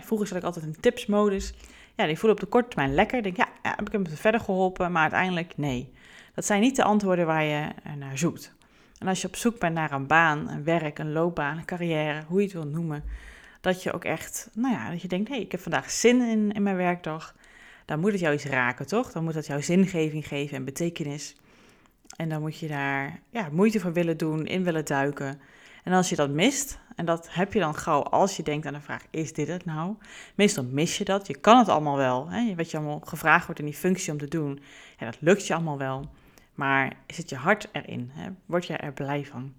Vroeger 0.02 0.28
zat 0.28 0.38
ik 0.38 0.44
altijd 0.44 0.66
in 0.66 0.80
tipsmodus. 0.80 1.54
Ja, 1.96 2.06
die 2.06 2.18
voelen 2.18 2.38
op 2.38 2.44
de 2.44 2.50
korte 2.50 2.68
termijn 2.68 2.94
lekker. 2.94 3.24
Denk, 3.24 3.38
ja, 3.38 3.48
ja, 3.64 3.74
heb 3.76 3.88
ik 3.88 3.92
hem 3.92 4.08
verder 4.08 4.40
geholpen? 4.40 4.92
Maar 4.92 5.02
uiteindelijk, 5.02 5.58
nee. 5.58 5.94
Dat 6.34 6.46
zijn 6.46 6.62
niet 6.62 6.76
de 6.76 6.84
antwoorden 6.84 7.26
waar 7.26 7.44
je 7.44 7.68
naar 7.98 8.18
zoekt. 8.18 8.56
En 9.00 9.08
als 9.08 9.22
je 9.22 9.28
op 9.28 9.36
zoek 9.36 9.60
bent 9.60 9.74
naar 9.74 9.92
een 9.92 10.08
baan, 10.08 10.50
een 10.50 10.64
werk, 10.64 11.00
een 11.00 11.12
loopbaan, 11.12 11.58
een 11.58 11.66
carrière, 11.66 12.24
hoe 12.28 12.38
je 12.38 12.44
het 12.44 12.54
wil 12.54 12.68
noemen, 12.68 13.04
dat 13.62 13.84
je 13.84 13.94
ook 13.94 14.04
echt, 14.04 14.50
nou 14.54 14.74
ja, 14.74 14.90
dat 14.90 15.02
je 15.02 15.08
denkt, 15.08 15.28
hé, 15.28 15.34
hey, 15.34 15.44
ik 15.44 15.52
heb 15.52 15.62
vandaag 15.62 15.92
zin 15.92 16.22
in, 16.22 16.52
in 16.52 16.64
mijn 16.64 16.76
werkdag. 16.76 17.36
Dan 17.86 18.00
moet 18.00 18.12
het 18.12 18.20
jou 18.20 18.34
iets 18.34 18.46
raken, 18.46 18.88
toch? 18.88 19.12
Dan 19.12 19.24
moet 19.24 19.34
dat 19.34 19.46
jouw 19.46 19.62
zingeving 19.62 20.28
geven 20.28 20.58
en 20.58 20.66
betekenis. 20.66 21.36
En 22.16 22.30
dan 22.30 22.42
moet 22.42 22.60
je 22.60 22.68
daar 22.68 23.20
ja, 23.30 23.50
moeite 23.52 23.80
voor 23.80 23.94
willen 23.94 24.18
doen, 24.18 24.46
in 24.46 24.64
willen 24.64 24.86
duiken. 24.86 25.40
En 25.84 25.94
als 25.94 26.10
je 26.10 26.16
dat 26.16 26.30
mist, 26.30 26.80
en 26.96 27.06
dat 27.06 27.28
heb 27.32 27.54
je 27.54 27.60
dan 27.60 27.76
gauw 27.76 28.04
als 28.04 28.38
je 28.38 28.44
denkt 28.44 28.66
aan 28.66 28.74
de 28.74 28.82
vraag, 28.82 29.06
is 29.10 29.34
dit 29.34 29.48
het 29.48 29.66
nou? 29.66 29.96
Meestal 30.36 30.64
mis 30.64 30.98
je 30.98 31.04
dat. 31.04 31.28
Je 31.28 31.38
kan 31.38 31.58
het 31.58 31.70
allemaal 31.70 31.98
wel. 31.98 32.30
Hè? 32.30 32.56
Wat 32.56 32.72
je 32.72 32.78
allemaal 32.78 33.00
gevraagd 33.00 33.46
wordt 33.46 33.60
in 33.60 33.66
die 33.66 33.76
functie 33.76 34.12
om 34.12 34.18
te 34.18 34.28
doen, 34.28 34.60
ja, 34.98 35.06
dat 35.06 35.18
lukt 35.20 35.48
je 35.48 35.54
allemaal 35.54 35.78
wel. 35.78 36.10
Maar 36.58 36.94
het 37.08 37.30
je 37.30 37.36
hart 37.36 37.68
erin? 37.72 38.10
Hè? 38.14 38.30
Word 38.46 38.66
je 38.66 38.78
er 38.78 38.94
blij 38.94 39.26
van? 39.26 39.54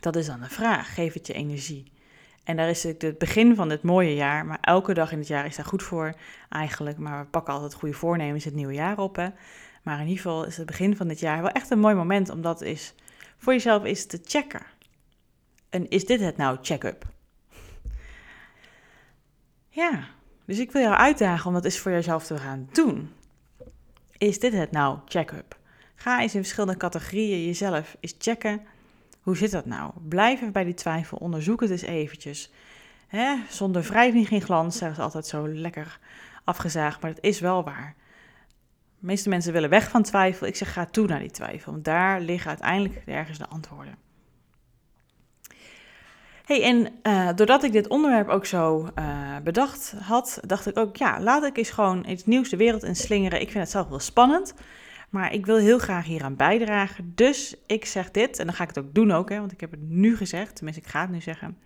Dat 0.00 0.16
is 0.16 0.26
dan 0.26 0.40
de 0.40 0.48
vraag. 0.48 0.94
Geef 0.94 1.12
het 1.12 1.26
je 1.26 1.32
energie? 1.32 1.92
En 2.44 2.56
daar 2.56 2.68
is 2.68 2.82
het, 2.82 3.02
het 3.02 3.18
begin 3.18 3.54
van 3.54 3.70
het 3.70 3.82
mooie 3.82 4.14
jaar, 4.14 4.46
maar 4.46 4.58
elke 4.60 4.94
dag 4.94 5.12
in 5.12 5.18
het 5.18 5.26
jaar 5.26 5.46
is 5.46 5.56
daar 5.56 5.64
goed 5.64 5.82
voor 5.82 6.14
eigenlijk. 6.48 6.98
Maar 6.98 7.20
we 7.20 7.30
pakken 7.30 7.54
altijd 7.54 7.74
goede 7.74 7.94
voornemens 7.94 8.44
het 8.44 8.54
nieuwe 8.54 8.72
jaar 8.72 8.98
op. 8.98 9.16
Hè. 9.16 9.28
Maar 9.82 10.00
in 10.00 10.06
ieder 10.06 10.22
geval 10.22 10.44
is 10.44 10.56
het 10.56 10.66
begin 10.66 10.96
van 10.96 11.08
dit 11.08 11.20
jaar 11.20 11.42
wel 11.42 11.50
echt 11.50 11.70
een 11.70 11.78
mooi 11.78 11.94
moment 11.94 12.30
om 12.30 12.42
dat 12.42 12.62
is 12.62 12.94
voor 13.36 13.52
jezelf 13.52 13.84
eens 13.84 14.06
te 14.06 14.20
checken. 14.24 14.62
En 15.70 15.88
is 15.88 16.04
dit 16.04 16.20
het 16.20 16.36
nou 16.36 16.58
check-up? 16.62 17.06
Ja, 19.68 20.08
dus 20.44 20.58
ik 20.58 20.72
wil 20.72 20.82
jou 20.82 20.94
uitdagen 20.94 21.46
om 21.46 21.52
dat 21.52 21.64
eens 21.64 21.78
voor 21.78 21.92
jezelf 21.92 22.26
te 22.26 22.38
gaan 22.38 22.68
doen. 22.72 23.12
Is 24.18 24.38
dit 24.38 24.52
het 24.52 24.70
nou 24.70 24.98
check-up? 25.04 25.62
Ga 25.94 26.20
eens 26.20 26.34
in 26.34 26.40
verschillende 26.40 26.76
categorieën 26.76 27.46
jezelf 27.46 27.96
eens 28.00 28.14
checken. 28.18 28.60
Hoe 29.22 29.36
zit 29.36 29.50
dat 29.50 29.66
nou? 29.66 29.92
Blijf 30.08 30.40
even 30.40 30.52
bij 30.52 30.64
die 30.64 30.74
twijfel, 30.74 31.18
onderzoek 31.18 31.60
het 31.60 31.70
eens 31.70 31.82
eventjes. 31.82 32.52
Hè? 33.06 33.34
Zonder 33.48 33.82
wrijving 33.82 34.28
geen 34.28 34.42
glans, 34.42 34.76
zeggen 34.76 34.96
ze 34.96 35.02
altijd 35.02 35.26
zo 35.26 35.48
lekker 35.48 35.98
afgezaagd, 36.44 37.00
maar 37.00 37.14
dat 37.14 37.24
is 37.24 37.40
wel 37.40 37.64
waar. 37.64 37.94
De 38.98 39.06
meeste 39.06 39.28
mensen 39.28 39.52
willen 39.52 39.70
weg 39.70 39.88
van 39.88 40.02
twijfel. 40.02 40.46
Ik 40.46 40.56
zeg, 40.56 40.72
ga 40.72 40.86
toe 40.86 41.06
naar 41.06 41.18
die 41.18 41.30
twijfel, 41.30 41.72
want 41.72 41.84
daar 41.84 42.20
liggen 42.20 42.48
uiteindelijk 42.48 43.02
ergens 43.06 43.38
de 43.38 43.48
antwoorden. 43.48 43.96
Hey, 46.44 46.62
en 46.62 46.88
uh, 47.02 47.28
doordat 47.34 47.62
ik 47.62 47.72
dit 47.72 47.88
onderwerp 47.88 48.28
ook 48.28 48.46
zo 48.46 48.88
uh, 48.98 49.36
bedacht 49.44 49.94
had, 50.00 50.38
dacht 50.46 50.66
ik 50.66 50.78
ook, 50.78 50.96
ja, 50.96 51.20
laat 51.20 51.44
ik 51.44 51.56
eens 51.56 51.70
gewoon 51.70 52.08
iets 52.08 52.26
nieuws 52.26 52.48
de 52.48 52.56
wereld 52.56 52.82
in 52.82 52.96
slingeren. 52.96 53.40
Ik 53.40 53.50
vind 53.50 53.62
het 53.62 53.72
zelf 53.72 53.88
wel 53.88 53.98
spannend, 53.98 54.54
maar 55.14 55.32
ik 55.32 55.46
wil 55.46 55.56
heel 55.56 55.78
graag 55.78 56.04
hieraan 56.04 56.36
bijdragen. 56.36 57.12
Dus 57.14 57.56
ik 57.66 57.84
zeg 57.84 58.10
dit, 58.10 58.38
en 58.38 58.46
dan 58.46 58.54
ga 58.54 58.62
ik 58.62 58.68
het 58.68 58.78
ook 58.78 58.94
doen 58.94 59.10
ook, 59.10 59.28
hè, 59.28 59.38
want 59.38 59.52
ik 59.52 59.60
heb 59.60 59.70
het 59.70 59.88
nu 59.88 60.16
gezegd, 60.16 60.56
tenminste 60.56 60.82
ik 60.82 60.88
ga 60.88 61.00
het 61.00 61.10
nu 61.10 61.20
zeggen. 61.20 61.58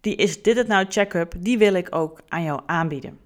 Die 0.00 0.16
is 0.16 0.42
dit 0.42 0.56
het 0.56 0.66
nou 0.66 0.86
check-up, 0.88 1.34
die 1.38 1.58
wil 1.58 1.74
ik 1.74 1.94
ook 1.94 2.20
aan 2.28 2.42
jou 2.42 2.60
aanbieden. 2.66 3.18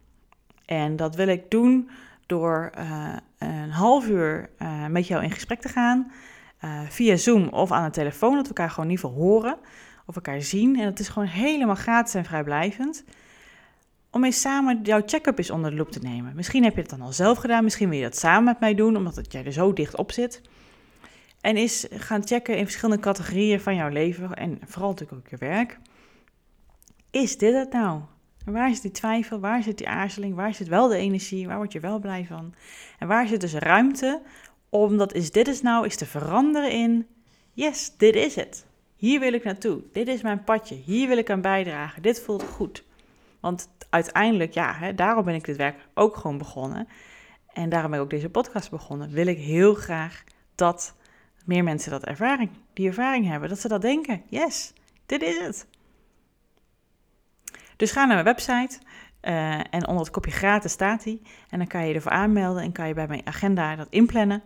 En 0.65 0.97
dat 0.97 1.15
wil 1.15 1.29
ik 1.29 1.51
doen 1.51 1.91
door 2.27 2.71
uh, 2.79 3.17
een 3.39 3.71
half 3.71 4.09
uur 4.09 4.51
met 4.89 5.07
jou 5.07 5.23
in 5.23 5.31
gesprek 5.31 5.61
te 5.61 5.69
gaan, 5.69 6.13
via 6.89 7.17
Zoom 7.17 7.49
of 7.49 7.73
aan 7.73 7.85
de 7.85 7.91
telefoon, 7.91 8.35
dat 8.35 8.43
we 8.43 8.49
elkaar 8.49 8.71
gewoon 8.71 8.91
ieder 8.91 9.05
geval 9.05 9.21
horen 9.23 9.57
of 10.07 10.15
elkaar 10.15 10.43
zien. 10.43 10.79
En 10.79 10.85
het 10.85 10.99
is 10.99 11.09
gewoon 11.09 11.29
helemaal 11.29 11.75
gratis 11.75 12.15
en 12.15 12.25
vrijblijvend. 12.25 13.05
Om 14.11 14.25
eens 14.25 14.41
samen 14.41 14.81
jouw 14.83 15.03
check-up 15.07 15.39
eens 15.39 15.51
onder 15.51 15.71
de 15.71 15.77
loep 15.77 15.91
te 15.91 16.01
nemen. 16.03 16.35
Misschien 16.35 16.65
heb 16.65 16.75
je 16.75 16.81
het 16.81 16.91
dan 16.91 17.01
al 17.01 17.13
zelf 17.13 17.39
gedaan, 17.39 17.65
misschien 17.65 17.89
wil 17.89 17.99
je 17.99 18.05
dat 18.05 18.17
samen 18.17 18.45
met 18.45 18.61
mij 18.61 18.75
doen, 18.75 18.97
omdat 18.97 19.33
jij 19.33 19.45
er 19.45 19.53
zo 19.53 19.73
dicht 19.73 19.97
op 19.97 20.13
zit. 20.13 20.41
En 21.41 21.57
is 21.57 21.87
gaan 21.91 22.27
checken 22.27 22.57
in 22.57 22.65
verschillende 22.65 23.03
categorieën 23.03 23.61
van 23.61 23.75
jouw 23.75 23.89
leven 23.89 24.35
en 24.35 24.59
vooral 24.67 24.91
natuurlijk 24.91 25.19
ook 25.19 25.29
je 25.29 25.37
werk. 25.37 25.79
Is 27.11 27.39
dit 27.39 27.55
het 27.55 27.73
nou? 27.73 28.01
waar 28.45 28.73
zit 28.73 28.83
die 28.83 28.91
twijfel? 28.91 29.41
Waar 29.41 29.63
zit 29.63 29.79
die 29.79 29.89
aarzeling? 29.89 30.35
Waar 30.35 30.55
zit 30.55 30.69
wel 30.69 30.89
de 30.89 30.97
energie? 30.97 31.47
Waar 31.47 31.57
word 31.57 31.73
je 31.73 31.81
wel 31.81 31.99
blij 31.99 32.25
van? 32.29 32.55
En 32.99 33.09
waar 33.09 33.27
zit 33.27 33.41
dus 33.41 33.55
ruimte 33.55 34.23
om 34.69 34.97
dat 34.97 35.15
is 35.15 35.31
dit 35.31 35.49
is 35.49 35.63
nou 35.63 35.87
is 35.87 35.97
te 35.97 36.07
veranderen 36.07 36.71
in 36.71 37.07
yes, 37.53 37.93
dit 37.97 38.15
is 38.15 38.35
het. 38.35 38.67
Hier 38.97 39.21
wil 39.21 39.33
ik 39.33 39.45
naartoe. 39.45 39.83
Dit 39.93 40.09
is 40.09 40.23
mijn 40.23 40.45
padje. 40.45 40.75
Hier 40.75 41.09
wil 41.09 41.17
ik 41.17 41.31
aan 41.31 41.41
bijdragen. 41.41 42.03
Dit 42.03 42.21
voelt 42.21 42.43
goed. 42.43 42.85
Want 43.41 43.69
uiteindelijk, 43.91 44.53
ja, 44.53 44.75
hè, 44.75 44.95
daarom 44.95 45.25
ben 45.25 45.35
ik 45.35 45.45
dit 45.45 45.57
werk 45.57 45.89
ook 45.95 46.17
gewoon 46.17 46.39
begonnen. 46.39 46.89
En 47.53 47.69
daarom 47.69 47.91
ben 47.91 47.99
ik 47.99 48.05
ook 48.05 48.11
deze 48.11 48.31
podcast 48.31 48.71
begonnen. 48.71 49.11
Wil 49.11 49.27
ik 49.27 49.39
heel 49.39 49.75
graag 49.75 50.25
dat 50.55 50.95
meer 51.45 51.65
mensen 51.65 51.91
dat 51.91 52.05
ervaring, 52.05 52.51
die 52.73 52.87
ervaring 52.87 53.27
hebben. 53.27 53.49
Dat 53.49 53.61
ze 53.61 53.69
dat 53.69 53.83
denken. 53.83 54.23
Yes, 54.29 54.73
dit 55.07 55.23
is 55.23 55.39
het. 55.39 55.67
Dus 57.77 57.93
ga 57.93 58.05
naar 58.05 58.23
mijn 58.23 58.37
website. 58.37 58.79
Uh, 59.23 59.59
en 59.59 59.87
onder 59.87 59.99
het 59.99 60.11
kopje 60.11 60.31
gratis 60.31 60.73
staat 60.73 61.03
die. 61.03 61.23
En 61.51 61.59
dan 61.59 61.67
kan 61.67 61.81
je 61.83 61.89
je 61.89 61.95
ervoor 61.95 62.13
aanmelden 62.13 62.63
en 62.63 62.73
kan 62.73 62.89
je 62.89 62.95
bij 62.95 63.07
mijn 63.07 63.27
agenda 63.27 63.77
dat 63.77 63.87
inplannen. 63.91 64.43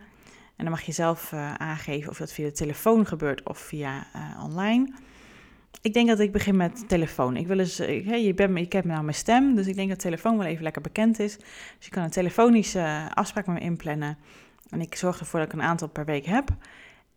En 0.57 0.65
dan 0.65 0.71
mag 0.71 0.83
je 0.83 0.93
zelf 0.93 1.33
uh, 1.33 1.55
aangeven 1.55 2.11
of 2.11 2.19
dat 2.19 2.33
via 2.33 2.45
de 2.45 2.53
telefoon 2.53 3.07
gebeurt 3.07 3.43
of 3.43 3.59
via 3.59 4.07
uh, 4.17 4.45
online. 4.45 4.95
Ik 5.81 5.93
denk 5.93 6.09
dat 6.09 6.21
ik 6.21 6.33
begin 6.33 6.57
met 6.57 6.89
telefoon. 6.89 7.37
Ik 7.37 7.47
wil 7.47 7.59
eens, 7.59 7.81
ik, 7.81 8.05
hey, 8.05 8.25
je, 8.25 8.35
bent, 8.35 8.85
nou 8.85 9.03
mijn 9.03 9.15
stem, 9.15 9.55
dus 9.55 9.67
ik 9.67 9.75
denk 9.75 9.89
dat 9.89 9.99
telefoon 9.99 10.39
wel 10.39 10.47
even 10.47 10.63
lekker 10.63 10.83
bekend 10.83 11.19
is. 11.19 11.37
Dus 11.37 11.87
je 11.87 11.91
kan 11.91 12.03
een 12.03 12.11
telefonische 12.11 13.11
afspraak 13.15 13.47
met 13.47 13.59
me 13.59 13.61
inplannen. 13.61 14.19
En 14.69 14.81
ik 14.81 14.95
zorg 14.95 15.21
ervoor 15.21 15.41
dat 15.41 15.49
ik 15.49 15.55
een 15.55 15.67
aantal 15.67 15.89
per 15.89 16.05
week 16.05 16.27
heb. 16.27 16.49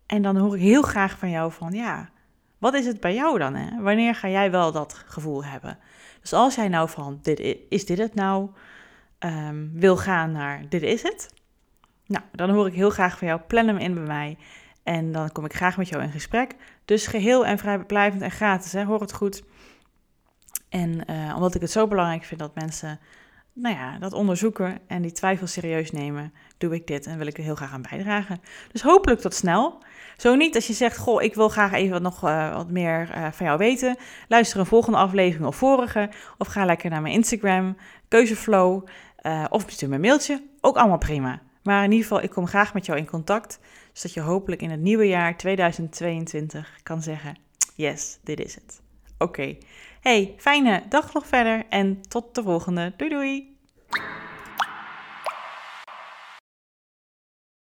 En 0.06 0.22
dan 0.22 0.36
hoor 0.36 0.54
ik 0.54 0.60
heel 0.60 0.82
graag 0.82 1.18
van 1.18 1.30
jou 1.30 1.52
van, 1.52 1.72
ja, 1.72 2.10
wat 2.58 2.74
is 2.74 2.86
het 2.86 3.00
bij 3.00 3.14
jou 3.14 3.38
dan? 3.38 3.54
Hè? 3.54 3.82
Wanneer 3.82 4.14
ga 4.14 4.28
jij 4.28 4.50
wel 4.50 4.72
dat 4.72 4.92
gevoel 5.06 5.44
hebben? 5.44 5.78
Dus 6.20 6.32
als 6.32 6.54
jij 6.54 6.68
nou 6.68 6.88
van, 6.88 7.18
dit, 7.22 7.56
is 7.68 7.86
dit 7.86 7.98
het 7.98 8.14
nou, 8.14 8.50
um, 9.18 9.70
wil 9.74 9.96
gaan 9.96 10.32
naar 10.32 10.68
dit 10.68 10.82
is 10.82 11.02
het, 11.02 11.34
nou, 12.06 12.24
dan 12.32 12.50
hoor 12.50 12.66
ik 12.66 12.74
heel 12.74 12.90
graag 12.90 13.18
van 13.18 13.28
jou. 13.28 13.40
Plan 13.40 13.66
hem 13.66 13.76
in 13.76 13.94
bij 13.94 14.02
mij. 14.02 14.38
En 14.86 15.12
dan 15.12 15.32
kom 15.32 15.44
ik 15.44 15.54
graag 15.54 15.76
met 15.76 15.88
jou 15.88 16.02
in 16.02 16.10
gesprek. 16.10 16.54
Dus 16.84 17.06
geheel 17.06 17.46
en 17.46 17.58
vrijblijvend 17.58 18.22
en 18.22 18.30
gratis, 18.30 18.72
hè? 18.72 18.84
hoor 18.84 19.00
het 19.00 19.12
goed. 19.12 19.42
En 20.68 21.00
uh, 21.10 21.32
omdat 21.34 21.54
ik 21.54 21.60
het 21.60 21.70
zo 21.70 21.86
belangrijk 21.86 22.24
vind 22.24 22.40
dat 22.40 22.54
mensen 22.54 23.00
nou 23.52 23.74
ja, 23.74 23.98
dat 23.98 24.12
onderzoeken 24.12 24.78
en 24.86 25.02
die 25.02 25.12
twijfel 25.12 25.46
serieus 25.46 25.90
nemen, 25.90 26.32
doe 26.58 26.74
ik 26.74 26.86
dit 26.86 27.06
en 27.06 27.18
wil 27.18 27.26
ik 27.26 27.36
er 27.36 27.42
heel 27.42 27.54
graag 27.54 27.72
aan 27.72 27.86
bijdragen. 27.90 28.40
Dus 28.72 28.82
hopelijk 28.82 29.20
tot 29.20 29.34
snel. 29.34 29.82
Zo 30.16 30.34
niet 30.34 30.54
als 30.54 30.66
je 30.66 30.72
zegt, 30.72 30.98
goh, 30.98 31.22
ik 31.22 31.34
wil 31.34 31.48
graag 31.48 31.72
even 31.72 32.02
nog 32.02 32.24
uh, 32.24 32.54
wat 32.54 32.70
meer 32.70 33.10
uh, 33.16 33.26
van 33.32 33.46
jou 33.46 33.58
weten. 33.58 33.96
Luister 34.28 34.60
een 34.60 34.66
volgende 34.66 34.98
aflevering 34.98 35.46
of 35.46 35.56
vorige. 35.56 36.10
Of 36.38 36.46
ga 36.46 36.64
lekker 36.64 36.90
naar 36.90 37.02
mijn 37.02 37.14
Instagram, 37.14 37.76
Keuzeflow. 38.08 38.86
Of 39.48 39.64
stuur 39.66 39.88
me 39.88 39.94
een 39.94 40.00
mailtje. 40.00 40.42
Ook 40.60 40.76
allemaal 40.76 40.98
prima. 40.98 41.40
Maar 41.66 41.84
in 41.84 41.90
ieder 41.90 42.06
geval, 42.06 42.22
ik 42.22 42.30
kom 42.30 42.46
graag 42.46 42.74
met 42.74 42.86
jou 42.86 42.98
in 42.98 43.06
contact, 43.06 43.60
zodat 43.96 44.12
je 44.12 44.20
hopelijk 44.20 44.62
in 44.62 44.70
het 44.70 44.80
nieuwe 44.80 45.06
jaar 45.06 45.36
2022 45.36 46.78
kan 46.82 47.02
zeggen: 47.02 47.38
Yes, 47.74 48.18
dit 48.22 48.40
is 48.40 48.54
het. 48.54 48.80
Oké. 49.18 49.56
Hey, 50.00 50.34
fijne 50.36 50.82
dag 50.88 51.12
nog 51.12 51.26
verder 51.26 51.64
en 51.68 52.00
tot 52.08 52.34
de 52.34 52.42
volgende. 52.42 52.92
Doei 52.96 53.10
doei! 53.10 53.56